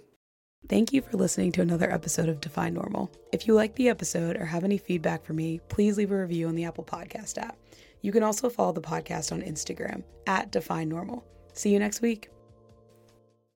Thank 0.69 0.93
you 0.93 1.03
for 1.03 1.17
listening 1.17 1.51
to 1.53 1.63
another 1.63 1.91
episode 1.93 2.29
of 2.29 2.41
Define 2.41 2.75
Normal. 2.75 3.11
If 3.33 3.47
you 3.47 3.55
like 3.55 3.75
the 3.75 3.89
episode 3.89 4.37
or 4.37 4.45
have 4.45 4.65
any 4.65 4.79
feedback 4.79 5.25
for 5.25 5.33
me, 5.33 5.61
please 5.69 5.97
leave 5.97 6.13
a 6.13 6.21
review 6.21 6.47
on 6.47 6.55
the 6.55 6.65
Apple 6.65 6.85
Podcast 6.85 7.37
app. 7.39 7.57
You 8.03 8.13
can 8.13 8.23
also 8.23 8.49
follow 8.49 8.73
the 8.73 8.81
podcast 8.81 9.33
on 9.33 9.43
Instagram 9.43 10.05
at 10.29 10.53
Define 10.53 10.89
Normal. 10.89 11.25
See 11.53 11.73
you 11.73 11.81
next 11.81 12.01
week. 12.01 12.31